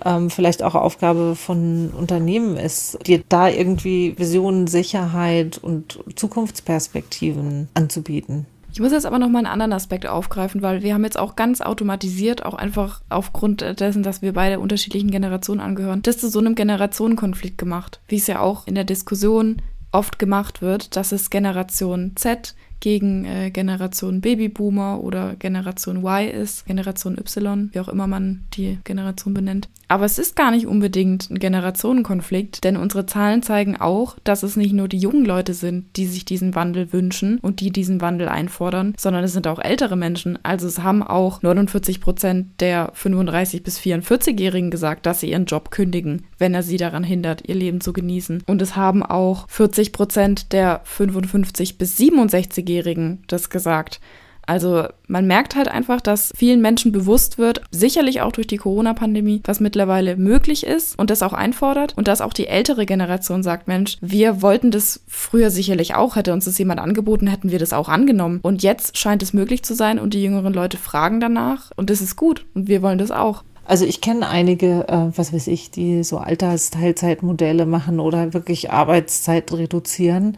ähm, 0.03 0.29
vielleicht 0.29 0.63
auch 0.63 0.75
Aufgabe 0.75 1.35
von 1.35 1.91
Unternehmen 1.91 2.57
ist, 2.57 2.97
dir 3.05 3.23
da 3.27 3.49
irgendwie 3.49 4.17
Visionen, 4.17 4.67
Sicherheit 4.67 5.57
und 5.57 5.99
Zukunftsperspektiven 6.15 7.69
anzubieten. 7.73 8.45
Ich 8.73 8.79
muss 8.79 8.93
jetzt 8.93 9.05
aber 9.05 9.19
noch 9.19 9.29
mal 9.29 9.39
einen 9.39 9.47
anderen 9.47 9.73
Aspekt 9.73 10.07
aufgreifen, 10.07 10.61
weil 10.61 10.81
wir 10.81 10.93
haben 10.93 11.03
jetzt 11.03 11.19
auch 11.19 11.35
ganz 11.35 11.61
automatisiert, 11.61 12.45
auch 12.45 12.53
einfach 12.53 13.01
aufgrund 13.09 13.61
dessen, 13.79 14.01
dass 14.01 14.21
wir 14.21 14.33
beide 14.33 14.59
unterschiedlichen 14.59 15.11
Generationen 15.11 15.59
angehören, 15.59 16.01
das 16.01 16.17
zu 16.17 16.29
so 16.29 16.39
einem 16.39 16.55
Generationenkonflikt 16.55 17.57
gemacht, 17.57 17.99
wie 18.07 18.15
es 18.15 18.27
ja 18.27 18.39
auch 18.39 18.67
in 18.67 18.75
der 18.75 18.85
Diskussion 18.85 19.61
oft 19.91 20.19
gemacht 20.19 20.61
wird, 20.61 20.95
dass 20.95 21.11
es 21.11 21.29
Generation 21.29 22.13
Z 22.15 22.55
gegen 22.79 23.25
äh, 23.25 23.51
Generation 23.51 24.21
Babyboomer 24.21 25.01
oder 25.01 25.35
Generation 25.35 26.03
Y 26.03 26.29
ist, 26.29 26.65
Generation 26.65 27.17
Y, 27.17 27.69
wie 27.73 27.79
auch 27.79 27.89
immer 27.89 28.07
man 28.07 28.45
die 28.53 28.79
Generation 28.83 29.33
benennt. 29.33 29.69
Aber 29.91 30.05
es 30.05 30.17
ist 30.17 30.37
gar 30.37 30.51
nicht 30.51 30.67
unbedingt 30.67 31.29
ein 31.29 31.37
Generationenkonflikt, 31.37 32.63
denn 32.63 32.77
unsere 32.77 33.07
Zahlen 33.07 33.43
zeigen 33.43 33.75
auch, 33.75 34.15
dass 34.23 34.41
es 34.41 34.55
nicht 34.55 34.71
nur 34.71 34.87
die 34.87 34.97
jungen 34.97 35.25
Leute 35.25 35.53
sind, 35.53 35.97
die 35.97 36.05
sich 36.05 36.23
diesen 36.23 36.55
Wandel 36.55 36.93
wünschen 36.93 37.39
und 37.39 37.59
die 37.59 37.71
diesen 37.71 37.99
Wandel 37.99 38.29
einfordern, 38.29 38.95
sondern 38.97 39.25
es 39.25 39.33
sind 39.33 39.47
auch 39.47 39.59
ältere 39.59 39.97
Menschen. 39.97 40.39
Also 40.43 40.65
es 40.65 40.81
haben 40.81 41.03
auch 41.03 41.41
49 41.41 41.99
Prozent 41.99 42.61
der 42.61 42.91
35 42.93 43.63
bis 43.63 43.79
44-Jährigen 43.79 44.71
gesagt, 44.71 45.05
dass 45.05 45.19
sie 45.19 45.31
ihren 45.31 45.43
Job 45.43 45.71
kündigen, 45.71 46.23
wenn 46.37 46.53
er 46.53 46.63
sie 46.63 46.77
daran 46.77 47.03
hindert, 47.03 47.49
ihr 47.49 47.55
Leben 47.55 47.81
zu 47.81 47.91
genießen. 47.91 48.43
Und 48.47 48.61
es 48.61 48.77
haben 48.77 49.03
auch 49.03 49.49
40 49.49 49.91
Prozent 49.91 50.53
der 50.53 50.79
55 50.85 51.77
bis 51.77 51.99
67-Jährigen 51.99 53.23
das 53.27 53.49
gesagt. 53.49 53.99
Also 54.51 54.83
man 55.07 55.27
merkt 55.27 55.55
halt 55.55 55.69
einfach, 55.69 56.01
dass 56.01 56.33
vielen 56.35 56.59
Menschen 56.59 56.91
bewusst 56.91 57.37
wird, 57.37 57.61
sicherlich 57.71 58.19
auch 58.19 58.33
durch 58.33 58.47
die 58.47 58.57
Corona-Pandemie, 58.57 59.39
was 59.45 59.61
mittlerweile 59.61 60.17
möglich 60.17 60.65
ist 60.65 60.99
und 60.99 61.09
das 61.09 61.23
auch 61.23 61.31
einfordert 61.31 61.93
und 61.97 62.09
dass 62.09 62.19
auch 62.19 62.33
die 62.33 62.47
ältere 62.47 62.85
Generation 62.85 63.43
sagt, 63.43 63.69
Mensch, 63.69 63.97
wir 64.01 64.41
wollten 64.41 64.69
das 64.69 65.03
früher 65.07 65.51
sicherlich 65.51 65.95
auch, 65.95 66.17
hätte 66.17 66.33
uns 66.33 66.43
das 66.43 66.57
jemand 66.57 66.81
angeboten, 66.81 67.27
hätten 67.27 67.49
wir 67.49 67.59
das 67.59 67.71
auch 67.71 67.87
angenommen. 67.87 68.41
Und 68.41 68.61
jetzt 68.61 68.97
scheint 68.97 69.23
es 69.23 69.31
möglich 69.31 69.63
zu 69.63 69.73
sein 69.73 69.99
und 69.99 70.13
die 70.13 70.21
jüngeren 70.21 70.51
Leute 70.51 70.75
fragen 70.75 71.21
danach 71.21 71.71
und 71.77 71.89
das 71.89 72.01
ist 72.01 72.17
gut 72.17 72.45
und 72.53 72.67
wir 72.67 72.81
wollen 72.81 72.97
das 72.97 73.11
auch. 73.11 73.45
Also 73.63 73.85
ich 73.85 74.01
kenne 74.01 74.27
einige, 74.27 74.85
äh, 74.89 75.17
was 75.17 75.31
weiß 75.31 75.47
ich, 75.47 75.71
die 75.71 76.03
so 76.03 76.17
Altersteilzeitmodelle 76.17 77.65
machen 77.65 78.01
oder 78.01 78.33
wirklich 78.33 78.69
Arbeitszeit 78.69 79.49
reduzieren, 79.53 80.37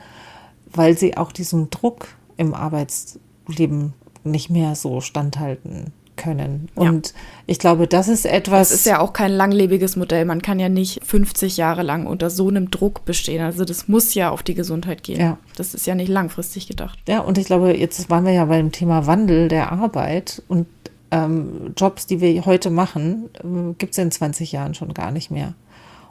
weil 0.71 0.95
sie 0.99 1.17
auch 1.17 1.32
diesem 1.32 1.71
Druck 1.71 2.10
im 2.38 2.54
Arbeits 2.54 3.17
Leben 3.47 3.93
nicht 4.23 4.49
mehr 4.49 4.75
so 4.75 5.01
standhalten 5.01 5.93
können. 6.15 6.69
Und 6.75 7.07
ja. 7.07 7.13
ich 7.47 7.59
glaube, 7.59 7.88
das 7.88 8.07
ist 8.07 8.25
etwas. 8.25 8.71
Es 8.71 8.81
ist 8.81 8.86
ja 8.86 8.99
auch 8.99 9.13
kein 9.13 9.31
langlebiges 9.31 9.95
Modell. 9.95 10.25
Man 10.25 10.41
kann 10.41 10.59
ja 10.59 10.69
nicht 10.69 11.03
50 11.03 11.57
Jahre 11.57 11.83
lang 11.83 12.05
unter 12.05 12.29
so 12.29 12.47
einem 12.47 12.71
Druck 12.71 13.05
bestehen. 13.05 13.41
Also 13.41 13.65
das 13.65 13.88
muss 13.88 14.13
ja 14.13 14.29
auf 14.29 14.43
die 14.43 14.53
Gesundheit 14.53 15.03
gehen. 15.03 15.19
Ja. 15.19 15.38
Das 15.55 15.73
ist 15.73 15.88
ja 15.88 15.95
nicht 15.95 16.09
langfristig 16.09 16.67
gedacht. 16.67 16.99
Ja, 17.07 17.21
und 17.21 17.38
ich 17.38 17.45
glaube, 17.45 17.75
jetzt 17.75 18.09
waren 18.09 18.25
wir 18.25 18.33
ja 18.33 18.45
beim 18.45 18.71
Thema 18.71 19.07
Wandel 19.07 19.47
der 19.47 19.71
Arbeit 19.71 20.43
und 20.47 20.67
ähm, 21.12 21.73
Jobs, 21.77 22.07
die 22.07 22.21
wir 22.21 22.45
heute 22.45 22.69
machen, 22.69 23.29
äh, 23.43 23.73
gibt 23.77 23.93
es 23.93 23.97
in 23.97 24.12
20 24.12 24.51
Jahren 24.51 24.73
schon 24.73 24.93
gar 24.93 25.12
nicht 25.12 25.29
mehr. 25.29 25.53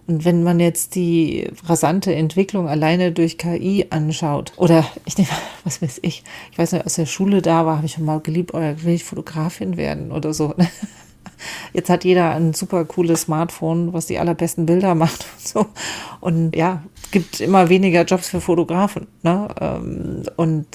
Und 0.07 0.25
wenn 0.25 0.43
man 0.43 0.59
jetzt 0.59 0.95
die 0.97 1.49
rasante 1.65 2.15
Entwicklung 2.15 2.69
alleine 2.69 3.13
durch 3.13 3.39
KI 3.39 3.87
anschaut, 3.91 4.53
oder 4.57 4.85
ich 5.05 5.17
nehme, 5.17 5.31
was 5.65 5.81
weiß 5.81 6.01
ich, 6.03 6.25
ich 6.51 6.59
weiß 6.59 6.73
nicht, 6.73 6.87
aus 6.87 6.95
der 6.95 7.07
Schule 7.07 7.43
da 7.43 7.67
war, 7.67 7.77
habe 7.77 7.87
ich 7.87 7.93
schon 7.93 8.05
mal 8.05 8.21
geliebt, 8.21 8.53
oder 8.55 8.83
will 8.83 8.95
ich 8.95 9.05
Fotografin 9.05 9.77
werden 9.77 10.13
oder 10.13 10.35
so. 10.35 10.55
Jetzt 11.73 11.91
hat 11.91 12.05
jeder 12.05 12.35
ein 12.35 12.55
super 12.55 12.85
cooles 12.85 13.23
Smartphone, 13.23 13.93
was 13.93 14.07
die 14.07 14.19
allerbesten 14.19 14.67
Bilder 14.67 14.95
macht 14.97 15.27
und 15.37 15.49
so. 15.49 15.67
Und 16.21 16.57
ja, 16.57 16.83
gibt 17.11 17.41
immer 17.41 17.69
weniger 17.69 18.05
Jobs 18.05 18.29
für 18.29 18.41
Fotografen. 18.41 19.07
Ne? 19.23 19.49
Ähm, 19.61 20.23
und 20.37 20.67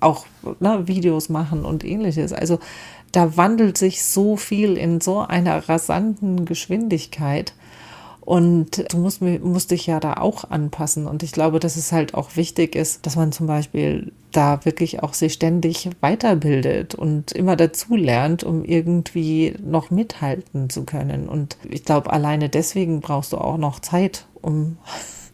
auch 0.00 0.26
ne, 0.60 0.86
Videos 0.86 1.28
machen 1.28 1.64
und 1.64 1.84
ähnliches. 1.84 2.32
Also 2.32 2.58
da 3.12 3.36
wandelt 3.36 3.78
sich 3.78 4.04
so 4.04 4.36
viel 4.36 4.76
in 4.76 5.00
so 5.00 5.20
einer 5.20 5.68
rasanten 5.68 6.44
Geschwindigkeit. 6.44 7.54
Und 8.26 8.92
du 8.92 8.98
musst, 8.98 9.22
musst 9.22 9.70
dich 9.70 9.86
ja 9.86 10.00
da 10.00 10.14
auch 10.14 10.50
anpassen. 10.50 11.06
Und 11.06 11.22
ich 11.22 11.30
glaube, 11.30 11.60
dass 11.60 11.76
es 11.76 11.92
halt 11.92 12.14
auch 12.14 12.34
wichtig 12.34 12.74
ist, 12.74 13.06
dass 13.06 13.14
man 13.14 13.30
zum 13.30 13.46
Beispiel 13.46 14.12
da 14.32 14.64
wirklich 14.64 15.00
auch 15.04 15.14
sich 15.14 15.34
ständig 15.34 15.90
weiterbildet 16.00 16.96
und 16.96 17.30
immer 17.30 17.54
dazu 17.54 17.94
lernt, 17.94 18.42
um 18.42 18.64
irgendwie 18.64 19.54
noch 19.64 19.92
mithalten 19.92 20.68
zu 20.70 20.82
können. 20.82 21.28
Und 21.28 21.56
ich 21.70 21.84
glaube, 21.84 22.12
alleine 22.12 22.48
deswegen 22.48 23.00
brauchst 23.00 23.32
du 23.32 23.38
auch 23.38 23.58
noch 23.58 23.78
Zeit, 23.78 24.26
um 24.42 24.76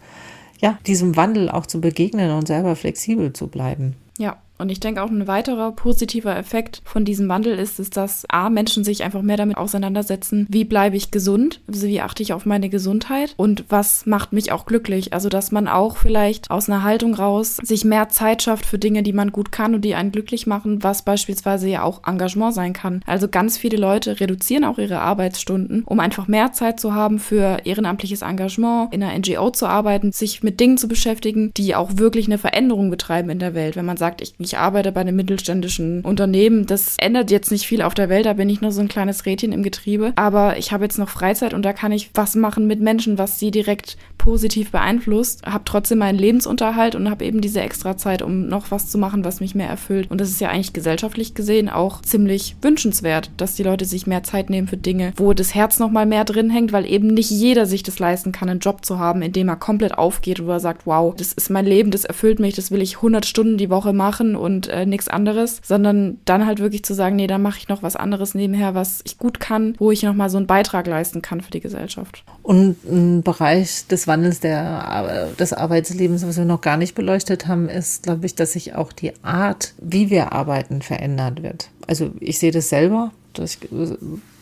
ja, 0.61 0.78
diesem 0.87 1.16
Wandel 1.16 1.48
auch 1.48 1.64
zu 1.64 1.81
begegnen 1.81 2.31
und 2.33 2.46
selber 2.46 2.76
flexibel 2.76 3.33
zu 3.33 3.46
bleiben. 3.46 3.96
Ja, 4.18 4.37
und 4.62 4.70
ich 4.70 4.81
denke 4.81 5.03
auch 5.03 5.11
ein 5.11 5.27
weiterer 5.27 5.72
positiver 5.72 6.37
Effekt 6.37 6.81
von 6.85 7.05
diesem 7.05 7.29
Wandel 7.29 7.59
ist, 7.59 7.79
ist, 7.81 7.96
dass 7.96 8.25
A, 8.31 8.48
Menschen 8.48 8.85
sich 8.85 9.03
einfach 9.03 9.22
mehr 9.22 9.37
damit 9.37 9.57
auseinandersetzen, 9.57 10.46
wie 10.48 10.64
bleibe 10.64 10.96
ich 10.96 11.11
gesund, 11.11 11.61
also 11.68 11.87
wie 11.87 12.01
achte 12.01 12.22
ich 12.22 12.33
auf 12.33 12.46
meine 12.46 12.68
Gesundheit 12.68 13.35
und 13.37 13.64
was 13.68 14.07
macht 14.07 14.33
mich 14.33 14.53
auch 14.53 14.64
glücklich. 14.64 15.12
Also 15.12 15.29
dass 15.29 15.53
man 15.53 15.68
auch 15.68 15.96
vielleicht 15.96 16.51
aus 16.51 16.70
einer 16.70 16.83
Haltung 16.83 17.14
raus 17.14 17.57
sich 17.57 17.85
mehr 17.85 18.09
Zeit 18.09 18.42
schafft 18.42 18.64
für 18.64 18.79
Dinge, 18.79 19.03
die 19.03 19.12
man 19.12 19.33
gut 19.33 19.53
kann 19.53 19.75
und 19.75 19.85
die 19.85 19.94
einen 19.94 20.12
glücklich 20.12 20.46
machen, 20.46 20.83
was 20.83 21.03
beispielsweise 21.03 21.68
ja 21.68 21.83
auch 21.83 22.07
Engagement 22.07 22.55
sein 22.55 22.72
kann. 22.72 23.03
Also 23.07 23.29
ganz 23.29 23.59
viele 23.59 23.77
Leute 23.77 24.20
reduzieren 24.20 24.64
auch 24.64 24.79
ihre 24.79 25.01
Arbeitsstunden, 25.01 25.83
um 25.85 25.98
einfach 26.01 26.29
mehr 26.29 26.53
Zeit 26.53 26.79
zu 26.79 26.94
haben 26.94 27.18
für 27.18 27.59
ehrenamtliches 27.64 28.22
Engagement, 28.22 28.94
in 28.94 29.03
einer 29.03 29.18
NGO 29.18 29.51
zu 29.51 29.66
arbeiten, 29.66 30.12
sich 30.12 30.42
mit 30.42 30.61
Dingen 30.61 30.79
zu 30.79 30.87
beschäftigen, 30.87 31.53
die 31.57 31.75
auch 31.75 31.96
wirklich 31.96 32.27
eine 32.27 32.38
Veränderung 32.38 32.90
betreiben 32.90 33.31
in 33.31 33.40
der 33.40 33.55
Welt. 33.55 33.75
Wenn 33.75 33.87
man 33.87 33.96
sagt, 33.96 34.20
ich, 34.20 34.35
ich 34.38 34.52
ich 34.53 34.59
arbeite 34.59 34.93
bei 34.93 35.01
einem 35.01 35.17
mittelständischen 35.17 36.03
Unternehmen. 36.03 36.67
Das 36.67 36.97
ändert 36.99 37.31
jetzt 37.31 37.51
nicht 37.51 37.67
viel 37.67 37.81
auf 37.81 37.95
der 37.95 38.11
Welt, 38.11 38.27
da 38.27 38.35
bin 38.35 38.51
ich 38.51 38.61
nur 38.61 38.71
so 38.71 38.83
ein 38.83 38.88
kleines 38.88 39.25
Rädchen 39.25 39.51
im 39.51 39.62
Getriebe. 39.62 40.12
Aber 40.17 40.59
ich 40.59 40.73
habe 40.73 40.85
jetzt 40.85 40.99
noch 40.99 41.09
Freizeit 41.09 41.55
und 41.55 41.62
da 41.62 41.73
kann 41.73 41.91
ich 41.91 42.11
was 42.12 42.35
machen 42.35 42.67
mit 42.67 42.81
Menschen, 42.81 43.17
was 43.17 43.38
sie 43.38 43.51
direkt 43.51 43.97
positiv 44.19 44.71
beeinflusst. 44.71 45.47
Habe 45.47 45.65
trotzdem 45.65 45.99
meinen 45.99 46.19
Lebensunterhalt 46.19 46.95
und 46.95 47.09
habe 47.11 47.25
eben 47.25 47.41
diese 47.41 47.62
extra 47.62 47.97
Zeit, 47.97 48.21
um 48.21 48.47
noch 48.47 48.71
was 48.71 48.91
zu 48.91 48.99
machen, 48.99 49.25
was 49.25 49.41
mich 49.41 49.55
mehr 49.55 49.69
erfüllt. 49.69 50.11
Und 50.11 50.21
das 50.21 50.29
ist 50.29 50.41
ja 50.41 50.51
eigentlich 50.51 50.75
gesellschaftlich 50.75 51.35
gesehen 51.35 51.71
auch 51.71 52.03
ziemlich 52.03 52.55
wünschenswert, 52.61 53.31
dass 53.38 53.55
die 53.55 53.62
Leute 53.62 53.87
sich 53.87 54.07
mehr 54.07 54.23
Zeit 54.23 54.51
nehmen 54.51 54.69
für 54.69 54.77
Dinge, 54.77 55.15
wo 55.17 55.33
das 55.33 55.55
Herz 55.55 55.79
noch 55.79 55.91
mal 55.91 56.07
mehr 56.07 56.25
drin 56.25 56.51
hängt, 56.51 56.73
weil 56.73 56.85
eben 56.85 57.09
nicht 57.09 57.31
jeder 57.31 57.65
sich 57.65 57.83
das 57.83 57.99
leisten 57.99 58.33
kann, 58.33 58.51
einen 58.51 58.61
Job 58.61 58.85
zu 58.85 58.99
haben, 58.99 59.23
in 59.23 59.33
dem 59.33 59.49
er 59.49 59.57
komplett 59.57 59.97
aufgeht, 59.97 60.45
wo 60.45 60.51
er 60.51 60.61
sagt, 60.61 60.87
wow, 60.87 61.15
das 61.17 61.33
ist 61.33 61.49
mein 61.49 61.67
Leben, 61.67 61.91
das 61.91 62.05
erfüllt 62.05 62.38
mich, 62.38 62.55
das 62.55 62.71
will 62.71 62.83
ich 62.83 62.97
100 62.97 63.25
Stunden 63.25 63.57
die 63.57 63.71
Woche 63.71 63.93
machen 63.93 64.37
und 64.42 64.68
äh, 64.68 64.85
nichts 64.85 65.09
anderes, 65.09 65.61
sondern 65.64 66.18
dann 66.24 66.46
halt 66.46 66.59
wirklich 66.59 66.85
zu 66.85 66.94
sagen, 66.94 67.16
nee, 67.16 67.26
dann 67.26 67.42
mache 67.42 67.59
ich 67.59 67.68
noch 67.68 67.83
was 67.83 67.96
anderes 67.96 68.35
nebenher, 68.35 68.74
was 68.74 69.00
ich 69.05 69.18
gut 69.18 69.40
kann, 69.40 69.74
wo 69.78 69.90
ich 69.90 70.02
noch 70.02 70.14
mal 70.14 70.28
so 70.28 70.37
einen 70.37 70.46
Beitrag 70.46 70.87
leisten 70.87 71.22
kann 71.22 71.40
für 71.40 71.50
die 71.50 71.61
Gesellschaft. 71.61 72.24
Und 72.42 72.76
ein 72.85 73.22
Bereich 73.22 73.87
des 73.87 74.07
Wandels 74.07 74.40
der, 74.40 75.28
des 75.38 75.52
Arbeitslebens, 75.52 76.26
was 76.26 76.37
wir 76.37 76.44
noch 76.44 76.61
gar 76.61 76.76
nicht 76.76 76.94
beleuchtet 76.94 77.46
haben, 77.46 77.68
ist, 77.68 78.02
glaube 78.02 78.26
ich, 78.26 78.35
dass 78.35 78.52
sich 78.52 78.74
auch 78.74 78.92
die 78.92 79.12
Art, 79.22 79.74
wie 79.81 80.11
wir 80.11 80.33
arbeiten, 80.33 80.83
verändert 80.83 81.42
wird. 81.42 81.70
Also 81.87 82.11
ich 82.20 82.38
sehe 82.38 82.52
das 82.52 82.68
selber 82.68 83.12
das 83.33 83.59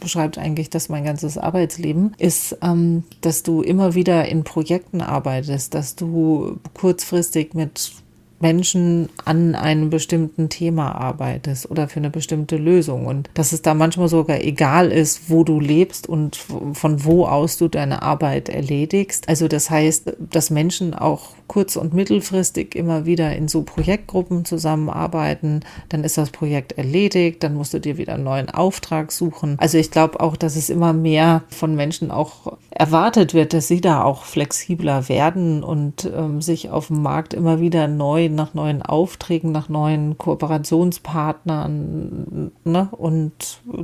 beschreibt 0.00 0.38
eigentlich 0.38 0.70
das 0.70 0.88
mein 0.88 1.04
ganzes 1.04 1.38
Arbeitsleben, 1.38 2.14
ist, 2.18 2.56
ähm, 2.62 3.04
dass 3.20 3.42
du 3.42 3.62
immer 3.62 3.94
wieder 3.94 4.26
in 4.26 4.44
Projekten 4.44 5.00
arbeitest, 5.00 5.74
dass 5.74 5.94
du 5.96 6.58
kurzfristig 6.74 7.54
mit 7.54 7.92
Menschen 8.40 9.08
an 9.24 9.54
einem 9.54 9.90
bestimmten 9.90 10.48
Thema 10.48 10.92
arbeitest 10.94 11.70
oder 11.70 11.88
für 11.88 12.00
eine 12.00 12.10
bestimmte 12.10 12.56
Lösung 12.56 13.06
und 13.06 13.30
dass 13.34 13.52
es 13.52 13.62
da 13.62 13.74
manchmal 13.74 14.08
sogar 14.08 14.40
egal 14.40 14.90
ist, 14.90 15.30
wo 15.30 15.44
du 15.44 15.60
lebst 15.60 16.08
und 16.08 16.36
von 16.72 17.04
wo 17.04 17.26
aus 17.26 17.58
du 17.58 17.68
deine 17.68 18.02
Arbeit 18.02 18.48
erledigst. 18.48 19.28
Also 19.28 19.46
das 19.46 19.70
heißt, 19.70 20.14
dass 20.18 20.50
Menschen 20.50 20.94
auch 20.94 21.34
kurz- 21.50 21.74
und 21.74 21.94
mittelfristig 21.94 22.76
immer 22.76 23.06
wieder 23.06 23.34
in 23.34 23.48
so 23.48 23.62
Projektgruppen 23.62 24.44
zusammenarbeiten, 24.44 25.64
dann 25.88 26.04
ist 26.04 26.16
das 26.16 26.30
Projekt 26.30 26.78
erledigt, 26.78 27.42
dann 27.42 27.54
musst 27.54 27.74
du 27.74 27.80
dir 27.80 27.98
wieder 27.98 28.14
einen 28.14 28.22
neuen 28.22 28.50
Auftrag 28.50 29.10
suchen. 29.10 29.56
Also 29.58 29.76
ich 29.76 29.90
glaube 29.90 30.20
auch, 30.20 30.36
dass 30.36 30.54
es 30.54 30.70
immer 30.70 30.92
mehr 30.92 31.42
von 31.48 31.74
Menschen 31.74 32.12
auch 32.12 32.56
erwartet 32.70 33.34
wird, 33.34 33.52
dass 33.52 33.66
sie 33.66 33.80
da 33.80 34.04
auch 34.04 34.26
flexibler 34.26 35.08
werden 35.08 35.64
und 35.64 36.08
ähm, 36.16 36.40
sich 36.40 36.70
auf 36.70 36.86
dem 36.86 37.02
Markt 37.02 37.34
immer 37.34 37.58
wieder 37.58 37.88
neu 37.88 38.28
nach 38.28 38.54
neuen 38.54 38.82
Aufträgen, 38.82 39.50
nach 39.50 39.68
neuen 39.68 40.18
Kooperationspartnern 40.18 42.52
ne, 42.62 42.88
und 42.92 43.32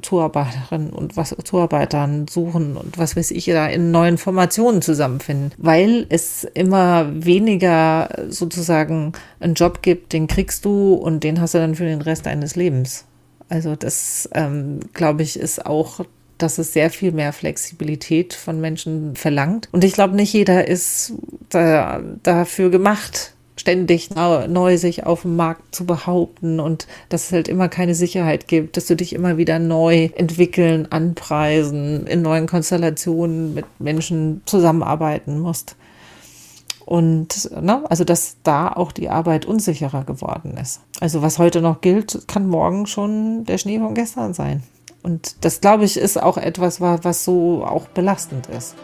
Zuarbeiterinnen 0.03 0.91
und 0.91 1.17
was 1.17 1.35
Zuarbeitern 1.43 2.29
suchen 2.29 2.77
und 2.77 2.97
was 2.97 3.17
weiß 3.17 3.33
ich 3.33 3.47
da 3.47 3.67
in 3.67 3.91
neuen 3.91 4.19
Formationen 4.19 4.83
zusammenfinden, 4.83 5.51
weil 5.59 6.07
es 6.11 6.45
immer 6.45 7.09
weniger 7.13 7.56
weniger 7.57 8.09
sozusagen 8.29 9.13
einen 9.41 9.55
Job 9.55 9.83
gibt, 9.83 10.13
den 10.13 10.27
kriegst 10.27 10.65
du 10.65 10.95
und 10.95 11.25
den 11.25 11.41
hast 11.41 11.55
du 11.55 11.59
dann 11.59 11.75
für 11.75 11.85
den 11.85 12.03
Rest 12.03 12.27
deines 12.27 12.57
Lebens. 12.57 13.05
Also 13.49 13.77
das, 13.77 14.29
ähm, 14.35 14.81
glaube 14.93 15.23
ich, 15.23 15.39
ist 15.39 15.65
auch 15.67 16.01
dass 16.39 16.59
es 16.59 16.75
sehr 16.75 16.91
viel 16.91 17.13
mehr 17.13 17.33
Flexibilität 17.33 18.35
von 18.35 18.61
Menschen 18.61 19.17
verlangt. 19.17 19.71
Und 19.73 19.85
ich 19.85 19.95
glaube, 19.95 20.15
nicht 20.15 20.35
jeder 20.35 20.69
ist 20.69 21.15
da, 21.49 22.03
dafür 22.23 22.69
gemacht, 22.69 23.33
ständig 23.57 24.11
neu 24.11 24.77
sich 24.77 25.07
auf 25.07 25.23
dem 25.23 25.37
Markt 25.37 25.75
zu 25.75 25.87
behaupten 25.87 26.61
und 26.61 26.87
dass 27.09 27.25
es 27.25 27.33
halt 27.33 27.49
immer 27.49 27.71
keine 27.71 27.95
Sicherheit 27.95 28.49
gibt, 28.49 28.77
dass 28.77 28.85
du 28.85 28.97
dich 28.97 29.15
immer 29.15 29.39
wieder 29.39 29.59
neu 29.59 30.11
entwickeln, 30.15 30.93
anpreisen, 30.93 32.07
in 32.07 32.21
neuen 32.21 32.47
Konstellationen 32.47 33.55
mit 33.55 33.65
Menschen 33.79 34.43
zusammenarbeiten 34.45 35.41
musst. 35.41 35.75
Und 36.87 37.51
ne, 37.61 37.83
also 37.91 38.05
dass 38.05 38.37
da 38.45 38.73
auch 38.73 38.93
die 38.93 39.11
Arbeit 39.11 39.45
unsicherer 39.45 40.05
geworden 40.05 40.57
ist. 40.57 40.81
Also 41.01 41.21
was 41.21 41.39
heute 41.39 41.61
noch 41.61 41.81
gilt, 41.81 42.27
kann 42.29 42.49
morgen 42.49 42.87
schon 42.87 43.45
der 43.45 43.59
Schnee 43.59 43.81
von 43.81 43.95
gestern 43.95 44.33
sein. 44.33 44.63
Und 45.03 45.45
das, 45.45 45.61
glaube 45.61 45.85
ich, 45.85 45.97
ist 45.97 46.21
auch 46.21 46.37
etwas, 46.37 46.81
was 46.81 47.25
so 47.25 47.65
auch 47.65 47.87
belastend 47.89 48.47
ist. 48.47 48.77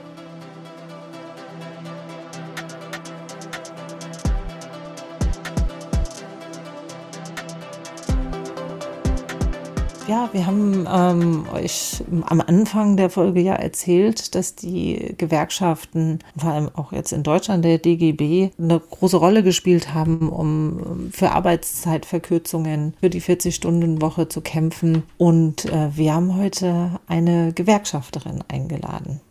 Ja, 10.13 10.29
wir 10.35 10.45
haben 10.45 10.87
ähm, 10.93 11.47
euch 11.55 12.05
am 12.27 12.43
Anfang 12.43 12.99
der 12.99 13.09
Folge 13.09 13.41
ja 13.41 13.55
erzählt, 13.55 14.35
dass 14.35 14.55
die 14.55 15.15
Gewerkschaften, 15.17 16.19
vor 16.37 16.51
allem 16.51 16.69
auch 16.75 16.93
jetzt 16.93 17.15
in 17.15 17.23
Deutschland 17.23 17.65
der 17.65 17.79
DGB, 17.79 18.51
eine 18.59 18.79
große 18.79 19.17
Rolle 19.17 19.43
gespielt 19.43 19.95
haben, 19.95 20.29
um 20.29 21.09
für 21.13 21.31
Arbeitszeitverkürzungen 21.31 22.93
für 23.01 23.09
die 23.09 23.23
40-Stunden-Woche 23.23 24.29
zu 24.29 24.43
kämpfen. 24.43 25.05
Und 25.17 25.65
äh, 25.65 25.97
wir 25.97 26.13
haben 26.13 26.37
heute 26.37 27.01
eine 27.07 27.55
Gewerkschafterin 27.55 28.45
eingeladen. 28.49 29.23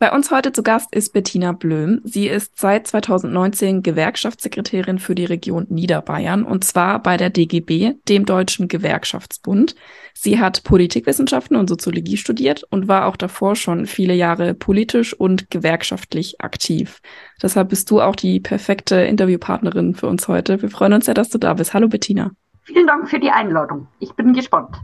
Bei 0.00 0.12
uns 0.12 0.30
heute 0.30 0.52
zu 0.52 0.62
Gast 0.62 0.94
ist 0.94 1.12
Bettina 1.12 1.50
Blöm. 1.50 2.02
Sie 2.04 2.28
ist 2.28 2.56
seit 2.56 2.86
2019 2.86 3.82
Gewerkschaftssekretärin 3.82 5.00
für 5.00 5.16
die 5.16 5.24
Region 5.24 5.66
Niederbayern 5.70 6.44
und 6.44 6.62
zwar 6.62 7.02
bei 7.02 7.16
der 7.16 7.30
DGB, 7.30 7.94
dem 8.08 8.24
Deutschen 8.24 8.68
Gewerkschaftsbund. 8.68 9.74
Sie 10.14 10.38
hat 10.38 10.62
Politikwissenschaften 10.62 11.56
und 11.56 11.66
Soziologie 11.68 12.16
studiert 12.16 12.62
und 12.70 12.86
war 12.86 13.06
auch 13.06 13.16
davor 13.16 13.56
schon 13.56 13.86
viele 13.86 14.14
Jahre 14.14 14.54
politisch 14.54 15.14
und 15.14 15.50
gewerkschaftlich 15.50 16.40
aktiv. 16.40 17.00
Deshalb 17.42 17.70
bist 17.70 17.90
du 17.90 18.00
auch 18.00 18.14
die 18.14 18.38
perfekte 18.38 19.00
Interviewpartnerin 19.00 19.96
für 19.96 20.06
uns 20.06 20.28
heute. 20.28 20.62
Wir 20.62 20.70
freuen 20.70 20.92
uns 20.92 21.06
sehr, 21.06 21.14
dass 21.14 21.30
du 21.30 21.38
da 21.38 21.54
bist. 21.54 21.74
Hallo 21.74 21.88
Bettina. 21.88 22.30
Vielen 22.62 22.86
Dank 22.86 23.10
für 23.10 23.18
die 23.18 23.30
Einladung. 23.30 23.88
Ich 23.98 24.12
bin 24.12 24.32
gespannt. 24.32 24.76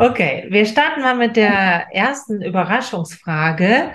Okay, 0.00 0.46
wir 0.48 0.66
starten 0.66 1.02
mal 1.02 1.16
mit 1.16 1.36
der 1.36 1.94
ersten 1.94 2.42
Überraschungsfrage. 2.42 3.92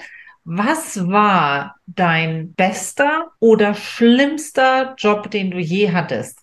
Was 0.54 1.08
war 1.10 1.78
dein 1.86 2.54
bester 2.56 3.32
oder 3.40 3.74
schlimmster 3.74 4.96
Job, 4.98 5.32
den 5.32 5.50
du 5.50 5.60
je 5.60 5.94
hattest? 5.94 6.40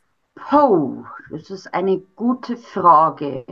Oh, 0.50 1.04
das 1.30 1.50
ist 1.50 1.74
eine 1.74 1.98
gute 2.16 2.56
Frage. 2.56 3.44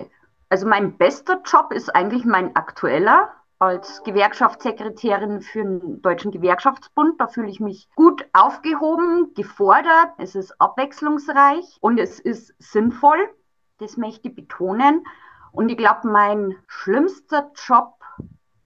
Also 0.49 0.67
mein 0.67 0.97
bester 0.97 1.43
Job 1.45 1.75
ist 1.75 1.95
eigentlich 1.95 2.25
mein 2.25 2.57
aktueller 2.57 3.29
als 3.59 4.03
Gewerkschaftssekretärin 4.05 5.43
für 5.43 5.63
den 5.63 6.01
Deutschen 6.01 6.31
Gewerkschaftsbund. 6.31 7.21
Da 7.21 7.27
fühle 7.29 7.51
ich 7.51 7.61
mich 7.61 7.91
gut 7.95 8.25
aufgehoben, 8.33 9.35
gefordert. 9.35 10.15
Es 10.17 10.35
ist 10.35 10.59
abwechslungsreich 10.59 11.77
und 11.83 11.99
es 11.99 12.19
ist 12.19 12.55
sinnvoll. 12.59 13.29
Das 13.77 13.99
möchte 13.99 14.29
ich 14.29 14.35
betonen. 14.35 15.05
Und 15.53 15.69
ich 15.69 15.77
glaube, 15.77 16.09
mein 16.09 16.55
schlimmster 16.67 17.51
Job 17.67 17.96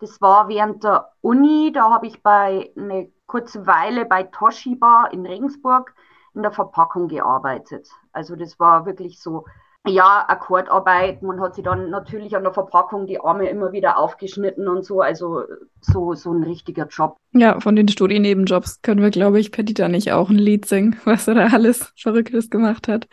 das 0.00 0.20
war 0.20 0.48
während 0.48 0.84
der 0.84 1.12
Uni, 1.20 1.72
da 1.72 1.90
habe 1.90 2.06
ich 2.06 2.22
bei 2.22 2.72
eine 2.76 3.12
kurze 3.26 3.66
Weile 3.66 4.06
bei 4.06 4.24
Toshiba 4.24 5.06
in 5.06 5.26
Regensburg 5.26 5.94
in 5.94 6.10
in 6.34 6.42
der 6.42 6.52
Verpackung 6.52 7.08
gearbeitet. 7.08 7.88
Also 8.12 8.36
das 8.36 8.58
war 8.58 8.86
wirklich 8.86 9.20
so 9.20 9.44
ja, 9.86 10.26
Akkordarbeit. 10.28 11.22
Man 11.22 11.40
hat 11.40 11.54
sich 11.54 11.64
dann 11.64 11.88
natürlich 11.88 12.36
an 12.36 12.42
der 12.42 12.52
Verpackung 12.52 13.06
die 13.06 13.20
Arme 13.20 13.48
immer 13.48 13.72
wieder 13.72 13.98
aufgeschnitten 13.98 14.68
und 14.68 14.84
so. 14.84 15.00
Also 15.00 15.44
so, 15.80 16.12
so 16.12 16.32
ein 16.32 16.42
richtiger 16.42 16.86
Job. 16.86 17.16
Ja, 17.32 17.58
von 17.60 17.76
den 17.76 17.88
Studiennebenjobs 17.88 18.82
können 18.82 19.00
wir, 19.00 19.10
glaube 19.10 19.40
ich, 19.40 19.52
Perdita 19.52 19.88
nicht 19.88 20.12
auch 20.12 20.28
ein 20.28 20.36
Lied 20.36 20.66
singen, 20.66 20.96
was 21.04 21.28
er 21.28 21.34
da 21.34 21.46
alles 21.46 21.94
Verrücktes 21.96 22.50
gemacht 22.50 22.88
hat. 22.88 23.08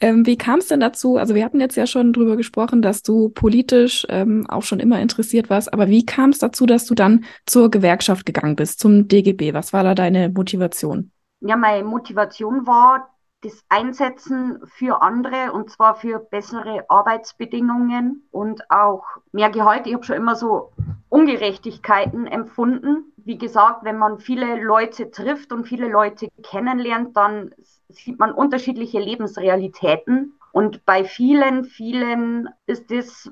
Ähm, 0.00 0.26
wie 0.26 0.36
kam 0.36 0.58
es 0.58 0.66
denn 0.66 0.80
dazu? 0.80 1.18
Also 1.18 1.36
wir 1.36 1.44
hatten 1.44 1.60
jetzt 1.60 1.76
ja 1.76 1.86
schon 1.86 2.12
drüber 2.12 2.36
gesprochen, 2.36 2.82
dass 2.82 3.02
du 3.02 3.28
politisch 3.28 4.04
ähm, 4.08 4.44
auch 4.48 4.62
schon 4.62 4.80
immer 4.80 5.00
interessiert 5.00 5.50
warst. 5.50 5.72
Aber 5.72 5.86
wie 5.86 6.04
kam 6.04 6.30
es 6.30 6.38
dazu, 6.38 6.66
dass 6.66 6.84
du 6.86 6.96
dann 6.96 7.24
zur 7.46 7.70
Gewerkschaft 7.70 8.26
gegangen 8.26 8.56
bist, 8.56 8.80
zum 8.80 9.06
DGB? 9.06 9.54
Was 9.54 9.72
war 9.72 9.84
da 9.84 9.94
deine 9.94 10.30
Motivation? 10.30 11.12
Ja, 11.40 11.56
meine 11.56 11.84
Motivation 11.84 12.66
war, 12.66 13.08
das 13.42 13.64
Einsetzen 13.68 14.60
für 14.66 15.00
andere 15.00 15.52
und 15.52 15.70
zwar 15.70 15.94
für 15.94 16.18
bessere 16.18 16.84
Arbeitsbedingungen 16.88 18.28
und 18.32 18.68
auch 18.70 19.04
mehr 19.30 19.50
Gehalt. 19.50 19.86
Ich 19.86 19.94
habe 19.94 20.04
schon 20.04 20.16
immer 20.16 20.34
so 20.34 20.72
Ungerechtigkeiten 21.08 22.26
empfunden. 22.26 23.12
Wie 23.16 23.38
gesagt, 23.38 23.84
wenn 23.84 23.96
man 23.96 24.18
viele 24.18 24.60
Leute 24.62 25.10
trifft 25.10 25.52
und 25.52 25.66
viele 25.66 25.88
Leute 25.88 26.28
kennenlernt, 26.42 27.16
dann 27.16 27.54
sieht 27.88 28.18
man 28.18 28.32
unterschiedliche 28.32 28.98
Lebensrealitäten. 28.98 30.34
Und 30.52 30.84
bei 30.84 31.04
vielen, 31.04 31.64
vielen 31.64 32.48
ist 32.66 32.90
das 32.90 33.30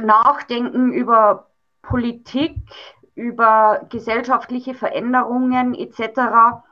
Nachdenken 0.00 0.92
über 0.92 1.50
Politik, 1.82 2.56
über 3.14 3.86
gesellschaftliche 3.90 4.74
Veränderungen 4.74 5.74
etc 5.74 6.62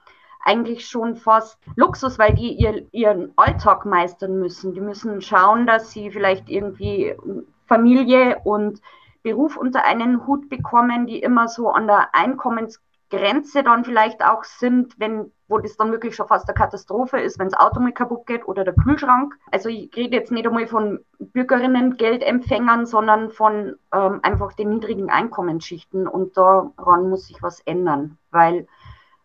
eigentlich 0.44 0.86
schon 0.86 1.16
fast 1.16 1.58
Luxus, 1.76 2.18
weil 2.18 2.34
die 2.34 2.52
ihr, 2.52 2.86
ihren 2.92 3.32
Alltag 3.36 3.84
meistern 3.86 4.38
müssen. 4.38 4.74
Die 4.74 4.80
müssen 4.80 5.20
schauen, 5.20 5.66
dass 5.66 5.90
sie 5.90 6.10
vielleicht 6.10 6.48
irgendwie 6.48 7.14
Familie 7.66 8.40
und 8.44 8.80
Beruf 9.22 9.56
unter 9.56 9.84
einen 9.84 10.26
Hut 10.26 10.48
bekommen, 10.48 11.06
die 11.06 11.18
immer 11.20 11.48
so 11.48 11.70
an 11.70 11.86
der 11.86 12.14
Einkommensgrenze 12.14 13.62
dann 13.62 13.84
vielleicht 13.84 14.22
auch 14.22 14.44
sind, 14.44 14.98
wenn 14.98 15.32
wo 15.48 15.58
das 15.58 15.76
dann 15.76 15.92
wirklich 15.92 16.16
schon 16.16 16.26
fast 16.26 16.48
eine 16.48 16.54
Katastrophe 16.54 17.20
ist, 17.20 17.38
wenn 17.38 17.48
das 17.48 17.58
Auto 17.58 17.80
mal 17.80 17.92
kaputt 17.92 18.26
geht 18.26 18.46
oder 18.48 18.64
der 18.64 18.74
Kühlschrank. 18.74 19.34
Also 19.50 19.68
ich 19.68 19.94
rede 19.94 20.16
jetzt 20.16 20.32
nicht 20.32 20.46
einmal 20.46 20.66
von 20.66 21.00
Bürgerinnen, 21.18 21.96
Geldempfängern, 21.96 22.86
sondern 22.86 23.30
von 23.30 23.76
ähm, 23.92 24.20
einfach 24.22 24.54
den 24.54 24.70
niedrigen 24.70 25.10
Einkommensschichten 25.10 26.08
und 26.08 26.36
daran 26.36 27.10
muss 27.10 27.26
sich 27.26 27.42
was 27.42 27.60
ändern, 27.60 28.18
weil 28.30 28.66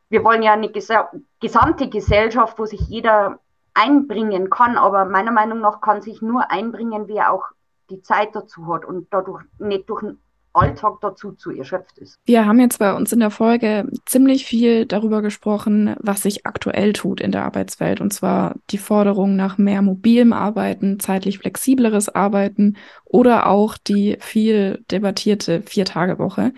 wir 0.10 0.24
wollen 0.24 0.44
ja 0.44 0.54
eine 0.54 0.70
gesamte 0.70 1.90
Gesellschaft, 1.90 2.58
wo 2.58 2.66
sich 2.66 2.82
jeder 2.82 3.40
einbringen 3.74 4.50
kann, 4.50 4.78
aber 4.78 5.06
meiner 5.06 5.32
Meinung 5.32 5.62
nach 5.62 5.82
kann 5.82 6.02
sich 6.02 6.22
nur 6.22 6.52
einbringen, 6.52 7.08
wer 7.08 7.32
auch 7.32 7.44
die 7.90 8.02
Zeit 8.02 8.36
dazu 8.36 8.68
hat 8.74 8.86
und 8.86 9.08
dadurch 9.12 9.44
nicht 9.60 9.90
durch 9.90 10.02
den 10.02 10.20
Alltag 10.52 10.98
dazu 11.02 11.34
zu 11.34 11.52
erschöpft 11.52 12.00
ist. 12.00 12.18
Wir 12.26 12.46
haben 12.46 12.60
jetzt 12.60 12.80
bei 12.80 12.94
uns 12.94 13.14
in 13.14 13.20
der 13.20 13.30
Folge 13.30 13.88
ziemlich 14.06 14.46
viel 14.46 14.86
darüber 14.88 15.22
gesprochen, 15.22 15.96
was 16.00 16.24
sich 16.24 16.48
aktuell 16.48 16.94
tut 16.94 17.22
in 17.22 17.32
der 17.32 17.46
Arbeitswelt. 17.46 18.02
Und 18.02 18.12
zwar 18.12 18.56
die 18.72 18.80
Forderung 18.80 19.36
nach 19.36 19.60
mehr 19.60 19.84
mobilem 19.84 20.34
Arbeiten, 20.34 21.00
zeitlich 21.00 21.38
flexibleres 21.38 22.10
Arbeiten 22.10 22.78
oder 23.06 23.48
auch 23.48 23.78
die 23.78 24.18
viel 24.20 24.84
debattierte 24.90 25.62
Vier-Tage-Woche 25.62 26.54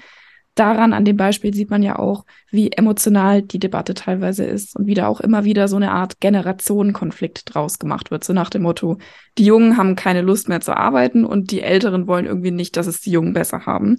daran, 0.55 0.93
an 0.93 1.05
dem 1.05 1.17
Beispiel 1.17 1.53
sieht 1.53 1.69
man 1.69 1.83
ja 1.83 1.97
auch, 1.97 2.25
wie 2.49 2.71
emotional 2.71 3.41
die 3.41 3.59
Debatte 3.59 3.93
teilweise 3.93 4.43
ist 4.45 4.75
und 4.75 4.85
wie 4.85 4.93
da 4.93 5.07
auch 5.07 5.21
immer 5.21 5.43
wieder 5.43 5.67
so 5.67 5.75
eine 5.75 5.91
Art 5.91 6.19
Generationenkonflikt 6.19 7.53
draus 7.53 7.79
gemacht 7.79 8.11
wird. 8.11 8.23
So 8.23 8.33
nach 8.33 8.49
dem 8.49 8.63
Motto, 8.63 8.97
die 9.37 9.45
Jungen 9.45 9.77
haben 9.77 9.95
keine 9.95 10.21
Lust 10.21 10.49
mehr 10.49 10.61
zu 10.61 10.75
arbeiten 10.75 11.25
und 11.25 11.51
die 11.51 11.61
Älteren 11.61 12.07
wollen 12.07 12.25
irgendwie 12.25 12.51
nicht, 12.51 12.77
dass 12.77 12.87
es 12.87 13.01
die 13.01 13.11
Jungen 13.11 13.33
besser 13.33 13.65
haben. 13.65 13.97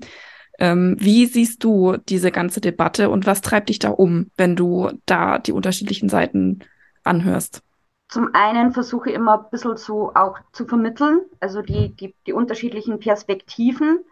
Ähm, 0.59 0.97
wie 0.99 1.27
siehst 1.27 1.65
du 1.65 1.97
diese 1.97 2.31
ganze 2.31 2.61
Debatte 2.61 3.09
und 3.11 3.27
was 3.27 3.41
treibt 3.41 3.69
dich 3.69 3.79
da 3.79 3.91
um, 3.91 4.31
wenn 4.37 4.55
du 4.55 4.91
da 5.07 5.39
die 5.39 5.53
unterschiedlichen 5.53 6.09
Seiten 6.09 6.61
anhörst? 7.05 7.63
Zum 8.09 8.35
einen 8.35 8.73
versuche 8.73 9.09
ich 9.09 9.17
immer 9.17 9.39
ein 9.39 9.51
bisschen 9.51 9.79
so 9.79 10.13
auch 10.15 10.39
zu 10.53 10.67
vermitteln, 10.67 11.21
also 11.41 11.63
die, 11.63 11.97
die, 11.97 12.15
die 12.27 12.35
unterschiedlichen 12.35 12.99
Perspektiven. 12.99 14.05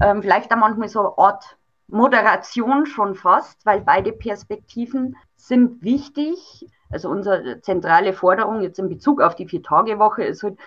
Ähm, 0.00 0.22
vielleicht 0.22 0.52
da 0.52 0.56
manchmal 0.56 0.88
so 0.88 1.16
Art 1.16 1.58
Moderation 1.90 2.86
schon 2.86 3.14
fast, 3.14 3.64
weil 3.66 3.80
beide 3.80 4.12
Perspektiven 4.12 5.16
sind 5.36 5.82
wichtig. 5.82 6.66
Also 6.90 7.08
unsere 7.08 7.60
zentrale 7.60 8.12
Forderung 8.12 8.62
jetzt 8.62 8.78
in 8.78 8.88
Bezug 8.88 9.20
auf 9.20 9.34
die 9.36 9.46
Vier-Tage-Woche 9.46 10.24
ist 10.24 10.42
halt 10.42 10.58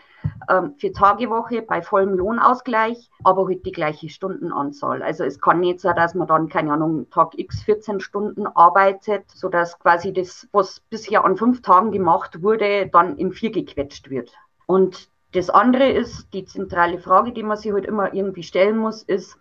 ähm, 0.49 0.75
Vier-Tage-Woche 0.77 1.61
bei 1.61 1.81
vollem 1.81 2.13
Lohnausgleich, 2.13 3.09
aber 3.23 3.47
halt 3.47 3.65
die 3.65 3.71
gleiche 3.71 4.09
Stundenanzahl. 4.09 5.03
Also 5.03 5.23
es 5.25 5.41
kann 5.41 5.59
nicht 5.59 5.81
sein, 5.81 5.95
dass 5.95 6.15
man 6.15 6.27
dann, 6.27 6.47
keine 6.49 6.73
Ahnung, 6.73 7.09
Tag 7.09 7.37
X 7.37 7.63
14 7.63 7.99
Stunden 7.99 8.47
arbeitet, 8.47 9.29
sodass 9.31 9.77
quasi 9.79 10.13
das, 10.13 10.47
was 10.51 10.79
bisher 10.89 11.25
an 11.25 11.37
fünf 11.37 11.61
Tagen 11.61 11.91
gemacht 11.91 12.41
wurde, 12.41 12.87
dann 12.87 13.17
in 13.17 13.33
vier 13.33 13.51
gequetscht 13.51 14.09
wird. 14.09 14.31
Und 14.65 15.09
das 15.33 15.49
andere 15.49 15.89
ist, 15.89 16.33
die 16.33 16.45
zentrale 16.45 16.99
Frage, 16.99 17.33
die 17.33 17.43
man 17.43 17.57
sich 17.57 17.73
halt 17.73 17.85
immer 17.85 18.13
irgendwie 18.13 18.43
stellen 18.43 18.77
muss, 18.77 19.03
ist, 19.03 19.37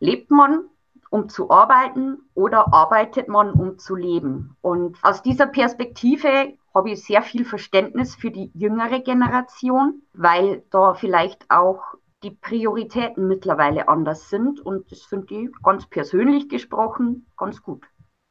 lebt 0.00 0.30
man 0.30 0.64
um 1.10 1.28
zu 1.28 1.50
arbeiten 1.50 2.18
oder 2.34 2.72
arbeitet 2.72 3.28
man, 3.28 3.50
um 3.50 3.78
zu 3.78 3.94
leben? 3.94 4.56
Und 4.62 4.98
aus 5.02 5.22
dieser 5.22 5.46
Perspektive 5.46 6.54
habe 6.74 6.90
ich 6.90 7.04
sehr 7.04 7.22
viel 7.22 7.44
Verständnis 7.44 8.14
für 8.14 8.30
die 8.30 8.50
jüngere 8.54 9.00
Generation, 9.00 10.02
weil 10.12 10.62
da 10.70 10.94
vielleicht 10.94 11.50
auch 11.50 11.82
die 12.24 12.30
Prioritäten 12.30 13.28
mittlerweile 13.28 13.88
anders 13.88 14.30
sind. 14.30 14.60
Und 14.60 14.90
das 14.90 15.02
finde 15.02 15.34
ich 15.34 15.50
ganz 15.62 15.86
persönlich 15.86 16.48
gesprochen 16.48 17.26
ganz 17.36 17.62
gut. 17.62 17.82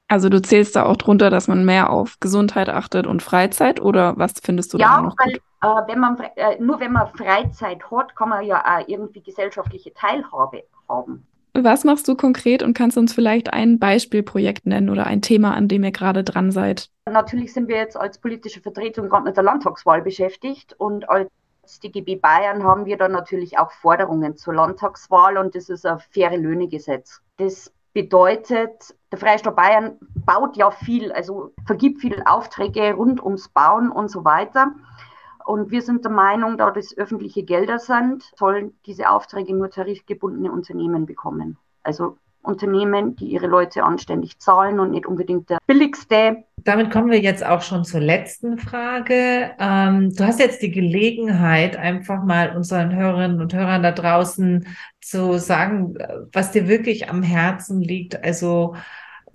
Also 0.10 0.30
du 0.30 0.42
zählst 0.42 0.76
da 0.76 0.86
auch 0.86 0.98
drunter, 0.98 1.30
dass 1.30 1.48
man 1.48 1.66
mehr 1.66 1.90
auf 1.90 2.20
Gesundheit 2.20 2.70
achtet 2.70 3.08
und 3.08 3.24
Freizeit 3.24 3.82
oder 3.82 4.18
was 4.18 4.34
findest 4.44 4.74
du 4.74 4.78
ja, 4.78 4.98
da 4.98 5.02
noch? 5.02 5.16
Ja, 5.20 5.26
weil 5.26 5.36
äh, 5.64 5.88
wenn 5.88 6.00
man, 6.00 6.20
äh, 6.36 6.60
nur 6.60 6.80
wenn 6.80 6.92
man 6.92 7.08
Freizeit 7.08 7.90
hat, 7.90 8.16
kann 8.16 8.30
man 8.30 8.46
ja 8.46 8.62
auch 8.62 8.88
irgendwie 8.88 9.24
gesellschaftliche 9.24 9.94
Teilhabe 9.94 10.64
haben. 10.90 11.26
Was 11.56 11.84
machst 11.84 12.08
du 12.08 12.16
konkret 12.16 12.64
und 12.64 12.74
kannst 12.74 12.98
uns 12.98 13.14
vielleicht 13.14 13.54
ein 13.54 13.78
Beispielprojekt 13.78 14.66
nennen 14.66 14.90
oder 14.90 15.06
ein 15.06 15.22
Thema, 15.22 15.54
an 15.54 15.68
dem 15.68 15.84
ihr 15.84 15.92
gerade 15.92 16.24
dran 16.24 16.52
seid? 16.52 16.90
Natürlich 17.10 17.54
sind 17.54 17.68
wir 17.68 17.78
jetzt 17.78 17.96
als 17.96 18.18
politische 18.18 18.60
Vertretung 18.60 19.08
gerade 19.08 19.26
mit 19.26 19.38
der 19.38 19.44
Landtagswahl 19.44 20.02
beschäftigt 20.02 20.74
und 20.80 21.08
als 21.10 21.30
DGB 21.84 22.16
Bayern 22.16 22.64
haben 22.64 22.86
wir 22.86 22.98
dann 22.98 23.12
natürlich 23.12 23.60
auch 23.60 23.72
Forderungen 23.72 24.36
zur 24.36 24.56
Landtagswahl 24.56 25.38
und 25.38 25.54
das 25.54 25.70
ist 25.70 25.86
ein 25.86 26.00
faire 26.10 26.38
Löhnegesetz. 26.38 27.22
Das 27.38 27.72
bedeutet, 27.94 28.96
der 29.12 29.20
Freistaat 29.20 29.56
Bayern 29.56 30.00
baut 30.26 30.58
ja 30.58 30.72
viel, 30.72 31.12
also 31.12 31.54
vergibt 31.66 32.02
viele 32.02 32.26
Aufträge 32.26 32.96
rund 32.96 33.24
ums 33.24 33.50
Bauen 33.50 33.92
und 33.92 34.10
so 34.10 34.26
weiter. 34.26 34.72
Und 35.46 35.72
wir 35.72 35.82
sind 35.82 36.06
der 36.06 36.12
Meinung, 36.12 36.58
da 36.58 36.72
das 36.72 36.98
öffentliche 36.98 37.44
Gelder 37.44 37.80
sind, 37.80 38.24
sollen 38.36 38.74
diese 38.86 39.10
Aufträge 39.10 39.54
nur 39.54 39.70
tarifgebundene 39.70 40.52
Unternehmen 40.52 41.06
bekommen. 41.06 41.58
Also 41.84 42.18
Unternehmen, 42.44 43.16
die 43.16 43.28
ihre 43.28 43.48
Leute 43.48 43.84
anständig 43.84 44.40
zahlen 44.40 44.80
und 44.80 44.92
nicht 44.92 45.06
unbedingt 45.06 45.50
der 45.50 45.60
billigste. 45.66 46.44
Damit 46.58 46.92
kommen 46.92 47.10
wir 47.10 47.20
jetzt 47.20 47.46
auch 47.46 47.62
schon 47.62 47.86
zur 47.86 48.02
letzten 48.02 48.58
Frage. 48.58 49.52
Ähm, 49.60 50.14
du 50.14 50.26
hast 50.26 50.40
jetzt 50.40 50.62
die 50.62 50.72
Gelegenheit, 50.72 51.78
einfach 51.78 52.24
mal 52.24 52.56
unseren 52.56 52.94
Hörerinnen 52.96 53.40
und 53.40 53.54
Hörern 53.54 53.84
da 53.84 53.92
draußen 53.92 54.68
zu 55.02 55.40
sagen, 55.40 55.98
was 56.32 56.52
dir 56.52 56.68
wirklich 56.68 57.10
am 57.10 57.24
Herzen 57.24 57.82
liegt. 57.82 58.24
Also 58.24 58.76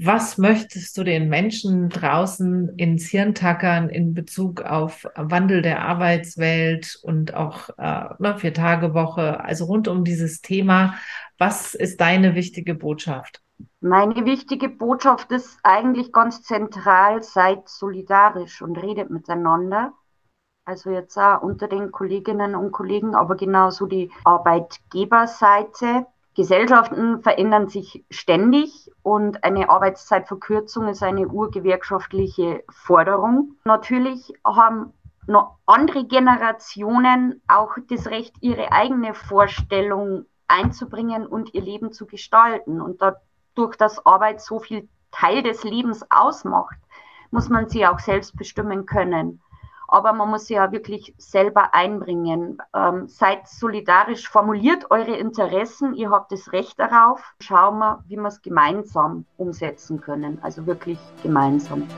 was 0.00 0.38
möchtest 0.38 0.96
du 0.96 1.02
den 1.02 1.28
Menschen 1.28 1.88
draußen 1.88 2.68
ins 2.76 3.08
Hirn 3.08 3.34
tackern 3.34 3.88
in 3.88 4.14
Bezug 4.14 4.62
auf 4.62 5.06
Wandel 5.16 5.60
der 5.60 5.84
Arbeitswelt 5.84 7.00
und 7.02 7.34
auch 7.34 7.70
äh, 7.78 8.04
ne, 8.18 8.38
Vier-Tage-Woche, 8.38 9.40
also 9.40 9.64
rund 9.64 9.88
um 9.88 10.04
dieses 10.04 10.40
Thema? 10.40 10.94
Was 11.36 11.74
ist 11.74 12.00
deine 12.00 12.36
wichtige 12.36 12.76
Botschaft? 12.76 13.42
Meine 13.80 14.24
wichtige 14.24 14.68
Botschaft 14.68 15.32
ist 15.32 15.58
eigentlich 15.64 16.12
ganz 16.12 16.42
zentral, 16.42 17.24
seid 17.24 17.68
solidarisch 17.68 18.62
und 18.62 18.80
redet 18.80 19.10
miteinander. 19.10 19.94
Also 20.64 20.90
jetzt 20.90 21.16
auch 21.16 21.42
unter 21.42 21.66
den 21.66 21.90
Kolleginnen 21.90 22.54
und 22.54 22.70
Kollegen, 22.70 23.16
aber 23.16 23.36
genauso 23.36 23.86
die 23.86 24.10
Arbeitgeberseite 24.24 26.06
Gesellschaften 26.38 27.20
verändern 27.20 27.66
sich 27.66 28.04
ständig 28.10 28.92
und 29.02 29.42
eine 29.42 29.70
Arbeitszeitverkürzung 29.70 30.86
ist 30.86 31.02
eine 31.02 31.26
urgewerkschaftliche 31.26 32.62
Forderung. 32.70 33.56
Natürlich 33.64 34.32
haben 34.44 34.92
noch 35.26 35.56
andere 35.66 36.04
Generationen 36.04 37.42
auch 37.48 37.72
das 37.90 38.06
Recht, 38.06 38.36
ihre 38.40 38.70
eigene 38.70 39.14
Vorstellung 39.14 40.26
einzubringen 40.46 41.26
und 41.26 41.54
ihr 41.54 41.62
Leben 41.62 41.90
zu 41.90 42.06
gestalten. 42.06 42.80
Und 42.80 43.02
dadurch, 43.02 43.74
dass 43.74 44.06
Arbeit 44.06 44.40
so 44.40 44.60
viel 44.60 44.88
Teil 45.10 45.42
des 45.42 45.64
Lebens 45.64 46.06
ausmacht, 46.08 46.78
muss 47.32 47.48
man 47.48 47.68
sie 47.68 47.84
auch 47.84 47.98
selbst 47.98 48.36
bestimmen 48.36 48.86
können. 48.86 49.42
Aber 49.90 50.12
man 50.12 50.28
muss 50.28 50.50
ja 50.50 50.70
wirklich 50.70 51.14
selber 51.16 51.72
einbringen. 51.72 52.58
Ähm, 52.74 53.08
seid 53.08 53.48
solidarisch, 53.48 54.28
formuliert 54.28 54.90
eure 54.90 55.16
Interessen, 55.16 55.94
ihr 55.94 56.10
habt 56.10 56.30
das 56.30 56.52
Recht 56.52 56.78
darauf. 56.78 57.22
Schauen 57.40 57.78
wir, 57.78 58.04
wie 58.06 58.16
wir 58.16 58.26
es 58.28 58.42
gemeinsam 58.42 59.24
umsetzen 59.38 60.00
können. 60.00 60.38
Also 60.42 60.66
wirklich 60.66 60.98
gemeinsam. 61.22 61.88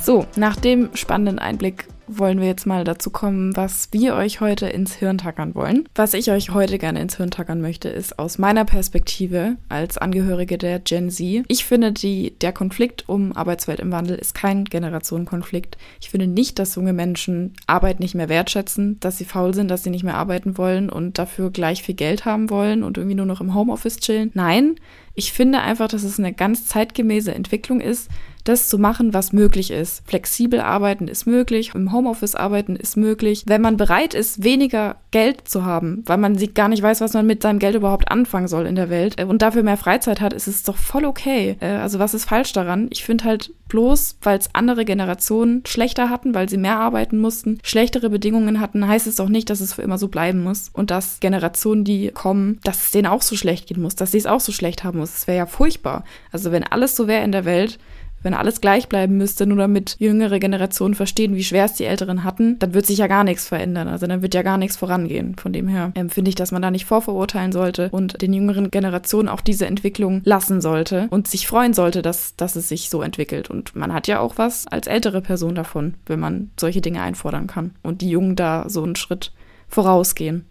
So, 0.00 0.26
nach 0.36 0.56
dem 0.56 0.96
spannenden 0.96 1.38
Einblick 1.38 1.86
wollen 2.18 2.40
wir 2.40 2.46
jetzt 2.46 2.66
mal 2.66 2.84
dazu 2.84 3.10
kommen, 3.10 3.56
was 3.56 3.88
wir 3.92 4.14
euch 4.14 4.40
heute 4.40 4.66
ins 4.66 4.94
Hirn 4.94 5.18
tackern 5.18 5.54
wollen. 5.54 5.88
Was 5.94 6.14
ich 6.14 6.30
euch 6.30 6.50
heute 6.50 6.78
gerne 6.78 7.00
ins 7.00 7.16
Hirn 7.16 7.30
tackern 7.30 7.60
möchte, 7.60 7.88
ist 7.88 8.18
aus 8.18 8.38
meiner 8.38 8.64
Perspektive 8.64 9.56
als 9.68 9.98
Angehörige 9.98 10.58
der 10.58 10.78
Gen 10.78 11.10
Z. 11.10 11.44
Ich 11.48 11.64
finde, 11.64 11.92
die, 11.92 12.38
der 12.40 12.52
Konflikt 12.52 13.08
um 13.08 13.36
Arbeitswelt 13.36 13.80
im 13.80 13.92
Wandel 13.92 14.16
ist 14.16 14.34
kein 14.34 14.64
Generationenkonflikt. 14.64 15.76
Ich 16.00 16.10
finde 16.10 16.26
nicht, 16.26 16.58
dass 16.58 16.74
junge 16.74 16.92
Menschen 16.92 17.54
Arbeit 17.66 18.00
nicht 18.00 18.14
mehr 18.14 18.28
wertschätzen, 18.28 18.98
dass 19.00 19.18
sie 19.18 19.24
faul 19.24 19.54
sind, 19.54 19.68
dass 19.68 19.82
sie 19.82 19.90
nicht 19.90 20.04
mehr 20.04 20.16
arbeiten 20.16 20.58
wollen 20.58 20.90
und 20.90 21.18
dafür 21.18 21.50
gleich 21.50 21.82
viel 21.82 21.94
Geld 21.94 22.24
haben 22.24 22.50
wollen 22.50 22.82
und 22.82 22.96
irgendwie 22.96 23.16
nur 23.16 23.26
noch 23.26 23.40
im 23.40 23.54
Homeoffice 23.54 23.98
chillen. 23.98 24.30
Nein, 24.34 24.76
ich 25.14 25.32
finde 25.32 25.60
einfach, 25.60 25.88
dass 25.88 26.04
es 26.04 26.18
eine 26.18 26.32
ganz 26.32 26.66
zeitgemäße 26.66 27.34
Entwicklung 27.34 27.80
ist, 27.80 28.08
das 28.44 28.68
zu 28.68 28.78
machen, 28.78 29.14
was 29.14 29.32
möglich 29.32 29.70
ist. 29.70 30.02
Flexibel 30.06 30.60
arbeiten 30.60 31.08
ist 31.08 31.26
möglich, 31.26 31.72
im 31.74 31.92
Homeoffice 31.92 32.34
arbeiten 32.34 32.76
ist 32.76 32.96
möglich. 32.96 33.44
Wenn 33.46 33.62
man 33.62 33.76
bereit 33.76 34.14
ist, 34.14 34.42
weniger 34.42 34.96
Geld 35.10 35.48
zu 35.48 35.64
haben, 35.64 36.02
weil 36.06 36.18
man 36.18 36.36
gar 36.54 36.68
nicht 36.68 36.82
weiß, 36.82 37.00
was 37.00 37.12
man 37.12 37.26
mit 37.26 37.42
seinem 37.42 37.58
Geld 37.58 37.74
überhaupt 37.74 38.10
anfangen 38.10 38.48
soll 38.48 38.66
in 38.66 38.74
der 38.74 38.90
Welt 38.90 39.20
äh, 39.20 39.24
und 39.24 39.42
dafür 39.42 39.62
mehr 39.62 39.76
Freizeit 39.76 40.20
hat, 40.20 40.32
ist 40.32 40.48
es 40.48 40.62
doch 40.62 40.76
voll 40.76 41.04
okay. 41.04 41.56
Äh, 41.60 41.66
also 41.66 41.98
was 41.98 42.14
ist 42.14 42.24
falsch 42.24 42.52
daran? 42.52 42.88
Ich 42.90 43.04
finde 43.04 43.24
halt 43.24 43.52
bloß, 43.68 44.16
weil 44.22 44.38
es 44.38 44.54
andere 44.54 44.84
Generationen 44.84 45.62
schlechter 45.66 46.10
hatten, 46.10 46.34
weil 46.34 46.48
sie 46.48 46.58
mehr 46.58 46.78
arbeiten 46.78 47.18
mussten, 47.18 47.58
schlechtere 47.62 48.10
Bedingungen 48.10 48.60
hatten, 48.60 48.86
heißt 48.86 49.06
es 49.06 49.16
doch 49.16 49.28
nicht, 49.28 49.48
dass 49.48 49.60
es 49.60 49.72
für 49.72 49.82
immer 49.82 49.98
so 49.98 50.08
bleiben 50.08 50.42
muss 50.42 50.70
und 50.72 50.90
dass 50.90 51.20
Generationen, 51.20 51.84
die 51.84 52.10
kommen, 52.10 52.60
dass 52.64 52.84
es 52.84 52.90
denen 52.90 53.06
auch 53.06 53.22
so 53.22 53.36
schlecht 53.36 53.68
gehen 53.68 53.80
muss, 53.80 53.96
dass 53.96 54.12
sie 54.12 54.18
es 54.18 54.26
auch 54.26 54.40
so 54.40 54.52
schlecht 54.52 54.84
haben 54.84 54.98
muss. 54.98 55.14
Es 55.14 55.26
wäre 55.26 55.38
ja 55.38 55.46
furchtbar. 55.46 56.04
Also 56.32 56.52
wenn 56.52 56.64
alles 56.64 56.96
so 56.96 57.06
wäre 57.06 57.24
in 57.24 57.32
der 57.32 57.44
Welt, 57.44 57.78
wenn 58.22 58.34
alles 58.34 58.60
gleich 58.60 58.88
bleiben 58.88 59.16
müsste, 59.16 59.46
nur 59.46 59.58
damit 59.58 59.96
jüngere 59.98 60.38
Generationen 60.38 60.94
verstehen, 60.94 61.34
wie 61.34 61.44
schwer 61.44 61.64
es 61.64 61.74
die 61.74 61.84
Älteren 61.84 62.24
hatten, 62.24 62.58
dann 62.58 62.74
wird 62.74 62.86
sich 62.86 62.98
ja 62.98 63.06
gar 63.06 63.24
nichts 63.24 63.46
verändern. 63.46 63.88
Also 63.88 64.06
dann 64.06 64.22
wird 64.22 64.34
ja 64.34 64.42
gar 64.42 64.58
nichts 64.58 64.76
vorangehen. 64.76 65.36
Von 65.36 65.52
dem 65.52 65.68
her 65.68 65.92
ähm, 65.94 66.10
finde 66.10 66.28
ich, 66.28 66.34
dass 66.34 66.52
man 66.52 66.62
da 66.62 66.70
nicht 66.70 66.84
vorverurteilen 66.84 67.52
sollte 67.52 67.88
und 67.90 68.20
den 68.22 68.32
jüngeren 68.32 68.70
Generationen 68.70 69.28
auch 69.28 69.40
diese 69.40 69.66
Entwicklung 69.66 70.22
lassen 70.24 70.60
sollte 70.60 71.08
und 71.10 71.28
sich 71.28 71.46
freuen 71.46 71.74
sollte, 71.74 72.02
dass, 72.02 72.36
dass 72.36 72.56
es 72.56 72.68
sich 72.68 72.90
so 72.90 73.02
entwickelt. 73.02 73.50
Und 73.50 73.74
man 73.74 73.92
hat 73.92 74.06
ja 74.06 74.20
auch 74.20 74.38
was 74.38 74.66
als 74.66 74.86
ältere 74.86 75.20
Person 75.20 75.54
davon, 75.54 75.94
wenn 76.06 76.20
man 76.20 76.50
solche 76.58 76.80
Dinge 76.80 77.02
einfordern 77.02 77.46
kann 77.46 77.72
und 77.82 78.00
die 78.00 78.10
Jungen 78.10 78.36
da 78.36 78.68
so 78.68 78.82
einen 78.82 78.96
Schritt 78.96 79.32
vorausgehen. 79.68 80.44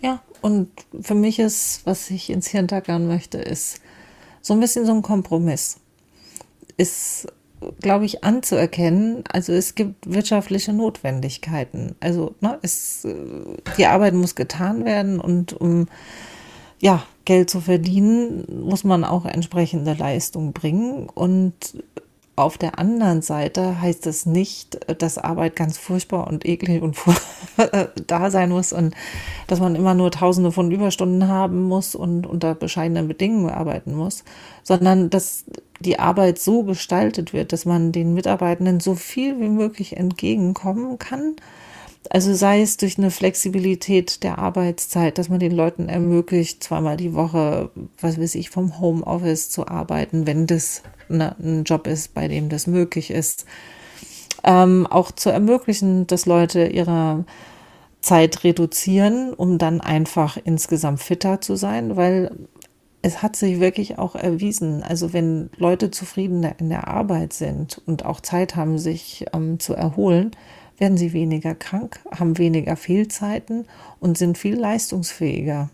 Ja, 0.00 0.20
und 0.40 0.68
für 1.00 1.14
mich 1.14 1.38
ist, 1.38 1.82
was 1.84 2.10
ich 2.10 2.28
ins 2.30 2.48
Hirn 2.48 2.66
möchte, 3.06 3.38
ist 3.38 3.80
so 4.40 4.54
ein 4.54 4.60
bisschen 4.60 4.84
so 4.84 4.92
ein 4.92 5.02
Kompromiss 5.02 5.78
ist, 6.76 7.28
glaube 7.80 8.04
ich, 8.04 8.24
anzuerkennen. 8.24 9.24
Also 9.30 9.52
es 9.52 9.74
gibt 9.74 10.12
wirtschaftliche 10.12 10.72
Notwendigkeiten. 10.72 11.94
Also 12.00 12.34
ne, 12.40 12.58
es, 12.62 13.04
äh, 13.04 13.14
die 13.76 13.86
Arbeit 13.86 14.14
muss 14.14 14.34
getan 14.34 14.84
werden 14.84 15.20
und 15.20 15.52
um 15.52 15.88
ja, 16.80 17.04
Geld 17.24 17.48
zu 17.48 17.60
verdienen, 17.60 18.44
muss 18.64 18.82
man 18.82 19.04
auch 19.04 19.24
entsprechende 19.24 19.94
Leistung 19.94 20.52
bringen. 20.52 21.08
Und 21.08 21.54
auf 22.34 22.58
der 22.58 22.78
anderen 22.78 23.22
Seite 23.22 23.80
heißt 23.80 24.06
es 24.06 24.26
nicht, 24.26 24.80
dass 25.00 25.18
Arbeit 25.18 25.54
ganz 25.54 25.78
furchtbar 25.78 26.26
und 26.26 26.44
eklig 26.44 26.82
und 26.82 26.96
da 28.08 28.30
sein 28.30 28.50
muss 28.50 28.72
und 28.72 28.94
dass 29.46 29.60
man 29.60 29.76
immer 29.76 29.94
nur 29.94 30.10
Tausende 30.10 30.50
von 30.50 30.72
Überstunden 30.72 31.28
haben 31.28 31.62
muss 31.62 31.94
und 31.94 32.26
unter 32.26 32.56
bescheidenen 32.56 33.06
Bedingungen 33.06 33.50
arbeiten 33.50 33.94
muss, 33.94 34.24
sondern 34.64 35.08
dass 35.08 35.44
die 35.82 35.98
Arbeit 35.98 36.38
so 36.38 36.62
gestaltet 36.62 37.32
wird, 37.32 37.52
dass 37.52 37.64
man 37.64 37.92
den 37.92 38.14
Mitarbeitenden 38.14 38.80
so 38.80 38.94
viel 38.94 39.38
wie 39.40 39.48
möglich 39.48 39.96
entgegenkommen 39.96 40.98
kann 40.98 41.36
also 42.10 42.34
sei 42.34 42.62
es 42.62 42.76
durch 42.76 42.98
eine 42.98 43.10
Flexibilität 43.10 44.22
der 44.22 44.38
Arbeitszeit, 44.38 45.18
dass 45.18 45.28
man 45.28 45.38
den 45.38 45.52
Leuten 45.52 45.88
ermöglicht, 45.88 46.62
zweimal 46.62 46.96
die 46.96 47.14
Woche, 47.14 47.70
was 48.00 48.20
weiß 48.20 48.34
ich, 48.34 48.50
vom 48.50 48.80
Homeoffice 48.80 49.50
zu 49.50 49.68
arbeiten, 49.68 50.26
wenn 50.26 50.46
das 50.46 50.82
eine, 51.08 51.36
ein 51.38 51.64
Job 51.64 51.86
ist, 51.86 52.14
bei 52.14 52.28
dem 52.28 52.48
das 52.48 52.66
möglich 52.66 53.10
ist. 53.10 53.46
Ähm, 54.44 54.86
auch 54.88 55.12
zu 55.12 55.30
ermöglichen, 55.30 56.06
dass 56.06 56.26
Leute 56.26 56.66
ihre 56.66 57.24
Zeit 58.00 58.42
reduzieren, 58.42 59.32
um 59.32 59.58
dann 59.58 59.80
einfach 59.80 60.36
insgesamt 60.42 61.00
fitter 61.00 61.40
zu 61.40 61.54
sein, 61.54 61.96
weil 61.96 62.32
es 63.02 63.20
hat 63.20 63.34
sich 63.34 63.58
wirklich 63.58 63.98
auch 63.98 64.14
erwiesen, 64.14 64.82
also 64.82 65.12
wenn 65.12 65.50
Leute 65.56 65.90
zufriedener 65.90 66.54
in 66.58 66.68
der 66.68 66.86
Arbeit 66.88 67.32
sind 67.32 67.82
und 67.84 68.04
auch 68.04 68.20
Zeit 68.20 68.54
haben, 68.54 68.78
sich 68.78 69.26
ähm, 69.32 69.58
zu 69.58 69.74
erholen, 69.74 70.30
werden 70.78 70.96
sie 70.96 71.12
weniger 71.12 71.54
krank, 71.54 72.00
haben 72.10 72.38
weniger 72.38 72.76
Fehlzeiten 72.76 73.66
und 74.00 74.16
sind 74.16 74.38
viel 74.38 74.56
leistungsfähiger. 74.56 75.68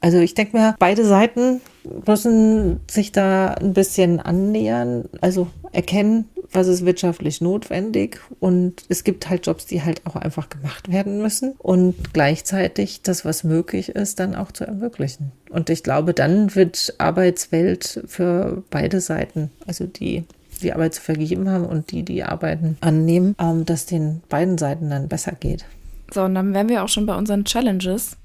Also 0.00 0.18
ich 0.18 0.34
denke 0.34 0.56
mir, 0.56 0.74
beide 0.78 1.04
Seiten 1.04 1.60
müssen 2.06 2.80
sich 2.90 3.12
da 3.12 3.48
ein 3.48 3.74
bisschen 3.74 4.20
annähern, 4.20 5.08
also 5.20 5.48
erkennen, 5.72 6.28
was 6.52 6.68
ist 6.68 6.86
wirtschaftlich 6.86 7.40
notwendig 7.40 8.20
und 8.40 8.84
es 8.88 9.04
gibt 9.04 9.28
halt 9.28 9.46
Jobs, 9.46 9.66
die 9.66 9.82
halt 9.82 10.06
auch 10.06 10.16
einfach 10.16 10.48
gemacht 10.48 10.90
werden 10.90 11.20
müssen 11.20 11.52
und 11.58 12.14
gleichzeitig 12.14 13.02
das, 13.02 13.24
was 13.24 13.44
möglich 13.44 13.90
ist, 13.90 14.20
dann 14.20 14.34
auch 14.34 14.52
zu 14.52 14.64
ermöglichen. 14.64 15.32
Und 15.50 15.70
ich 15.70 15.82
glaube, 15.82 16.14
dann 16.14 16.54
wird 16.54 16.94
Arbeitswelt 16.98 18.04
für 18.06 18.62
beide 18.70 19.00
Seiten, 19.00 19.50
also 19.66 19.86
die 19.86 20.24
die 20.62 20.72
Arbeit 20.72 20.94
zu 20.94 21.02
vergeben 21.02 21.50
haben 21.50 21.66
und 21.66 21.90
die, 21.90 22.04
die 22.04 22.22
Arbeiten 22.22 22.78
annehmen, 22.80 23.34
ähm, 23.40 23.64
dass 23.64 23.86
den 23.86 24.22
beiden 24.28 24.56
Seiten 24.56 24.88
dann 24.88 25.08
besser 25.08 25.32
geht. 25.32 25.64
So, 26.12 26.22
und 26.22 26.34
dann 26.36 26.54
wären 26.54 26.68
wir 26.68 26.84
auch 26.84 26.88
schon 26.88 27.06
bei 27.06 27.16
unseren 27.16 27.44
Challenges. 27.44 28.16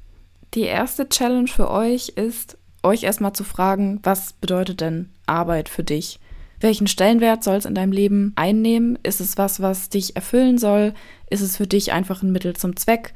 Die 0.53 0.61
erste 0.61 1.09
Challenge 1.09 1.47
für 1.47 1.69
euch 1.69 2.09
ist, 2.09 2.58
euch 2.83 3.03
erstmal 3.03 3.33
zu 3.33 3.43
fragen, 3.43 3.99
was 4.03 4.33
bedeutet 4.33 4.81
denn 4.81 5.09
Arbeit 5.25 5.69
für 5.69 5.83
dich? 5.83 6.19
Welchen 6.59 6.87
Stellenwert 6.87 7.43
soll 7.43 7.55
es 7.55 7.65
in 7.65 7.75
deinem 7.75 7.91
Leben 7.93 8.33
einnehmen? 8.35 8.99
Ist 9.03 9.21
es 9.21 9.37
was, 9.37 9.61
was 9.61 9.89
dich 9.89 10.15
erfüllen 10.15 10.57
soll? 10.57 10.93
Ist 11.29 11.41
es 11.41 11.57
für 11.57 11.67
dich 11.67 11.93
einfach 11.93 12.21
ein 12.21 12.31
Mittel 12.31 12.55
zum 12.55 12.75
Zweck? 12.75 13.13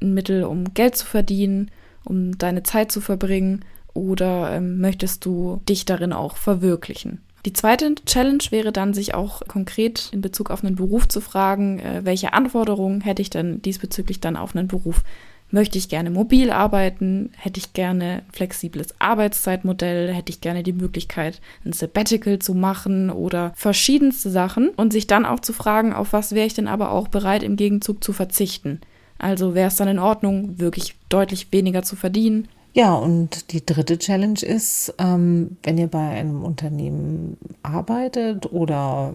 Ein 0.00 0.14
Mittel, 0.14 0.44
um 0.44 0.72
Geld 0.72 0.96
zu 0.96 1.06
verdienen, 1.06 1.70
um 2.04 2.38
deine 2.38 2.62
Zeit 2.62 2.90
zu 2.90 3.00
verbringen? 3.00 3.64
Oder 3.92 4.52
ähm, 4.52 4.80
möchtest 4.80 5.24
du 5.24 5.60
dich 5.68 5.84
darin 5.84 6.12
auch 6.12 6.36
verwirklichen? 6.36 7.20
Die 7.46 7.52
zweite 7.52 7.94
Challenge 8.06 8.42
wäre 8.50 8.72
dann, 8.72 8.92
sich 8.92 9.14
auch 9.14 9.40
konkret 9.46 10.10
in 10.12 10.20
Bezug 10.20 10.50
auf 10.50 10.64
einen 10.64 10.74
Beruf 10.74 11.06
zu 11.06 11.20
fragen, 11.20 11.78
äh, 11.78 12.00
welche 12.04 12.32
Anforderungen 12.32 13.02
hätte 13.02 13.22
ich 13.22 13.30
denn 13.30 13.62
diesbezüglich 13.62 14.20
dann 14.20 14.36
auf 14.36 14.56
einen 14.56 14.68
Beruf? 14.68 15.02
Möchte 15.50 15.78
ich 15.78 15.88
gerne 15.88 16.10
mobil 16.10 16.50
arbeiten? 16.50 17.30
Hätte 17.36 17.58
ich 17.60 17.72
gerne 17.72 18.22
flexibles 18.32 18.88
Arbeitszeitmodell? 18.98 20.12
Hätte 20.12 20.30
ich 20.30 20.40
gerne 20.40 20.62
die 20.62 20.72
Möglichkeit, 20.72 21.40
ein 21.64 21.72
Sabbatical 21.72 22.40
zu 22.40 22.54
machen 22.54 23.10
oder 23.10 23.52
verschiedenste 23.54 24.30
Sachen? 24.30 24.70
Und 24.70 24.92
sich 24.92 25.06
dann 25.06 25.24
auch 25.24 25.40
zu 25.40 25.52
fragen, 25.52 25.92
auf 25.92 26.12
was 26.12 26.34
wäre 26.34 26.46
ich 26.46 26.54
denn 26.54 26.68
aber 26.68 26.90
auch 26.90 27.08
bereit 27.08 27.42
im 27.42 27.56
Gegenzug 27.56 28.02
zu 28.02 28.12
verzichten? 28.12 28.80
Also 29.18 29.54
wäre 29.54 29.68
es 29.68 29.76
dann 29.76 29.88
in 29.88 29.98
Ordnung, 29.98 30.58
wirklich 30.58 30.94
deutlich 31.08 31.52
weniger 31.52 31.82
zu 31.82 31.96
verdienen? 31.96 32.48
Ja, 32.74 32.94
und 32.94 33.52
die 33.52 33.64
dritte 33.64 33.98
Challenge 33.98 34.42
ist, 34.42 34.92
ähm, 34.98 35.56
wenn 35.62 35.78
ihr 35.78 35.86
bei 35.86 36.10
einem 36.10 36.44
Unternehmen 36.44 37.38
arbeitet 37.62 38.52
oder 38.52 39.14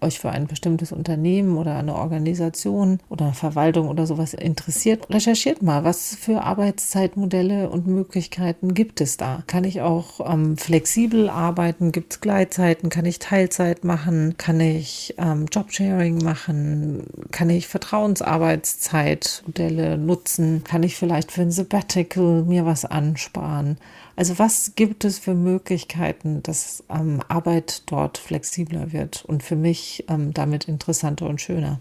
euch 0.00 0.18
für 0.18 0.30
ein 0.30 0.46
bestimmtes 0.46 0.92
Unternehmen 0.92 1.56
oder 1.56 1.76
eine 1.76 1.94
Organisation 1.94 2.98
oder 3.08 3.32
Verwaltung 3.32 3.88
oder 3.88 4.06
sowas 4.06 4.34
interessiert, 4.34 5.08
recherchiert 5.10 5.62
mal, 5.62 5.84
was 5.84 6.14
für 6.14 6.42
Arbeitszeitmodelle 6.42 7.70
und 7.70 7.86
Möglichkeiten 7.86 8.74
gibt 8.74 9.00
es 9.00 9.16
da. 9.16 9.42
Kann 9.46 9.64
ich 9.64 9.80
auch 9.80 10.32
ähm, 10.32 10.56
flexibel 10.56 11.28
arbeiten? 11.28 11.92
Gibt 11.92 12.12
es 12.12 12.20
Gleitzeiten? 12.20 12.90
Kann 12.90 13.04
ich 13.04 13.18
Teilzeit 13.18 13.84
machen? 13.84 14.34
Kann 14.38 14.60
ich 14.60 15.14
ähm, 15.18 15.46
Jobsharing 15.50 16.18
machen? 16.18 17.04
Kann 17.30 17.50
ich 17.50 17.66
Vertrauensarbeitszeitmodelle 17.66 19.98
nutzen? 19.98 20.62
Kann 20.64 20.82
ich 20.82 20.96
vielleicht 20.96 21.32
für 21.32 21.42
ein 21.42 21.50
Sabbatical 21.50 22.44
mir 22.44 22.64
was 22.66 22.84
ansparen? 22.84 23.78
Also 24.18 24.38
was 24.40 24.74
gibt 24.74 25.04
es 25.04 25.20
für 25.20 25.34
Möglichkeiten, 25.34 26.42
dass 26.42 26.82
ähm, 26.90 27.20
Arbeit 27.28 27.84
dort 27.86 28.18
flexibler 28.18 28.92
wird 28.92 29.24
und 29.24 29.44
für 29.44 29.54
mich 29.54 30.06
ähm, 30.08 30.34
damit 30.34 30.64
interessanter 30.64 31.28
und 31.28 31.40
schöner? 31.40 31.78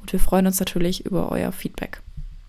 und 0.00 0.12
wir 0.12 0.18
freuen 0.18 0.48
uns 0.48 0.58
natürlich 0.58 1.06
über 1.06 1.30
euer 1.30 1.52
Feedback. 1.52 2.02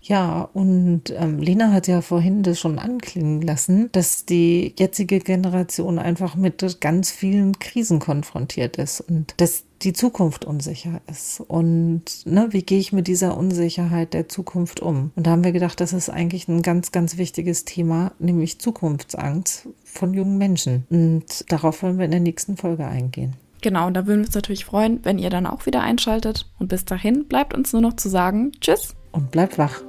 Ja, 0.06 0.50
und 0.52 1.04
ähm, 1.16 1.38
Lena 1.38 1.72
hat 1.72 1.88
ja 1.88 2.02
vorhin 2.02 2.42
das 2.42 2.60
schon 2.60 2.78
anklingen 2.78 3.40
lassen, 3.40 3.88
dass 3.92 4.26
die 4.26 4.74
jetzige 4.78 5.18
Generation 5.18 5.98
einfach 5.98 6.34
mit 6.36 6.78
ganz 6.80 7.10
vielen 7.10 7.58
Krisen 7.58 8.00
konfrontiert 8.00 8.76
ist 8.76 9.00
und 9.00 9.32
dass 9.38 9.64
die 9.80 9.94
Zukunft 9.94 10.44
unsicher 10.44 11.00
ist. 11.10 11.40
Und 11.40 12.26
ne, 12.26 12.48
wie 12.50 12.62
gehe 12.62 12.78
ich 12.78 12.92
mit 12.92 13.06
dieser 13.06 13.36
Unsicherheit 13.36 14.12
der 14.12 14.28
Zukunft 14.28 14.80
um? 14.80 15.10
Und 15.16 15.26
da 15.26 15.30
haben 15.30 15.44
wir 15.44 15.52
gedacht, 15.52 15.80
das 15.80 15.94
ist 15.94 16.10
eigentlich 16.10 16.48
ein 16.48 16.60
ganz, 16.60 16.92
ganz 16.92 17.16
wichtiges 17.16 17.64
Thema, 17.64 18.12
nämlich 18.18 18.58
Zukunftsangst 18.58 19.68
von 19.84 20.12
jungen 20.12 20.36
Menschen. 20.36 20.86
Und 20.90 21.50
darauf 21.50 21.82
wollen 21.82 21.96
wir 21.96 22.04
in 22.04 22.10
der 22.10 22.20
nächsten 22.20 22.58
Folge 22.58 22.86
eingehen. 22.86 23.36
Genau, 23.62 23.86
und 23.86 23.94
da 23.94 24.06
würden 24.06 24.20
wir 24.20 24.26
uns 24.26 24.34
natürlich 24.34 24.66
freuen, 24.66 25.00
wenn 25.04 25.18
ihr 25.18 25.30
dann 25.30 25.46
auch 25.46 25.64
wieder 25.64 25.80
einschaltet. 25.80 26.46
Und 26.58 26.68
bis 26.68 26.84
dahin 26.84 27.26
bleibt 27.26 27.54
uns 27.54 27.72
nur 27.72 27.80
noch 27.80 27.96
zu 27.96 28.10
sagen, 28.10 28.52
tschüss. 28.60 28.94
Und 29.12 29.30
bleibt 29.30 29.56
wach. 29.56 29.80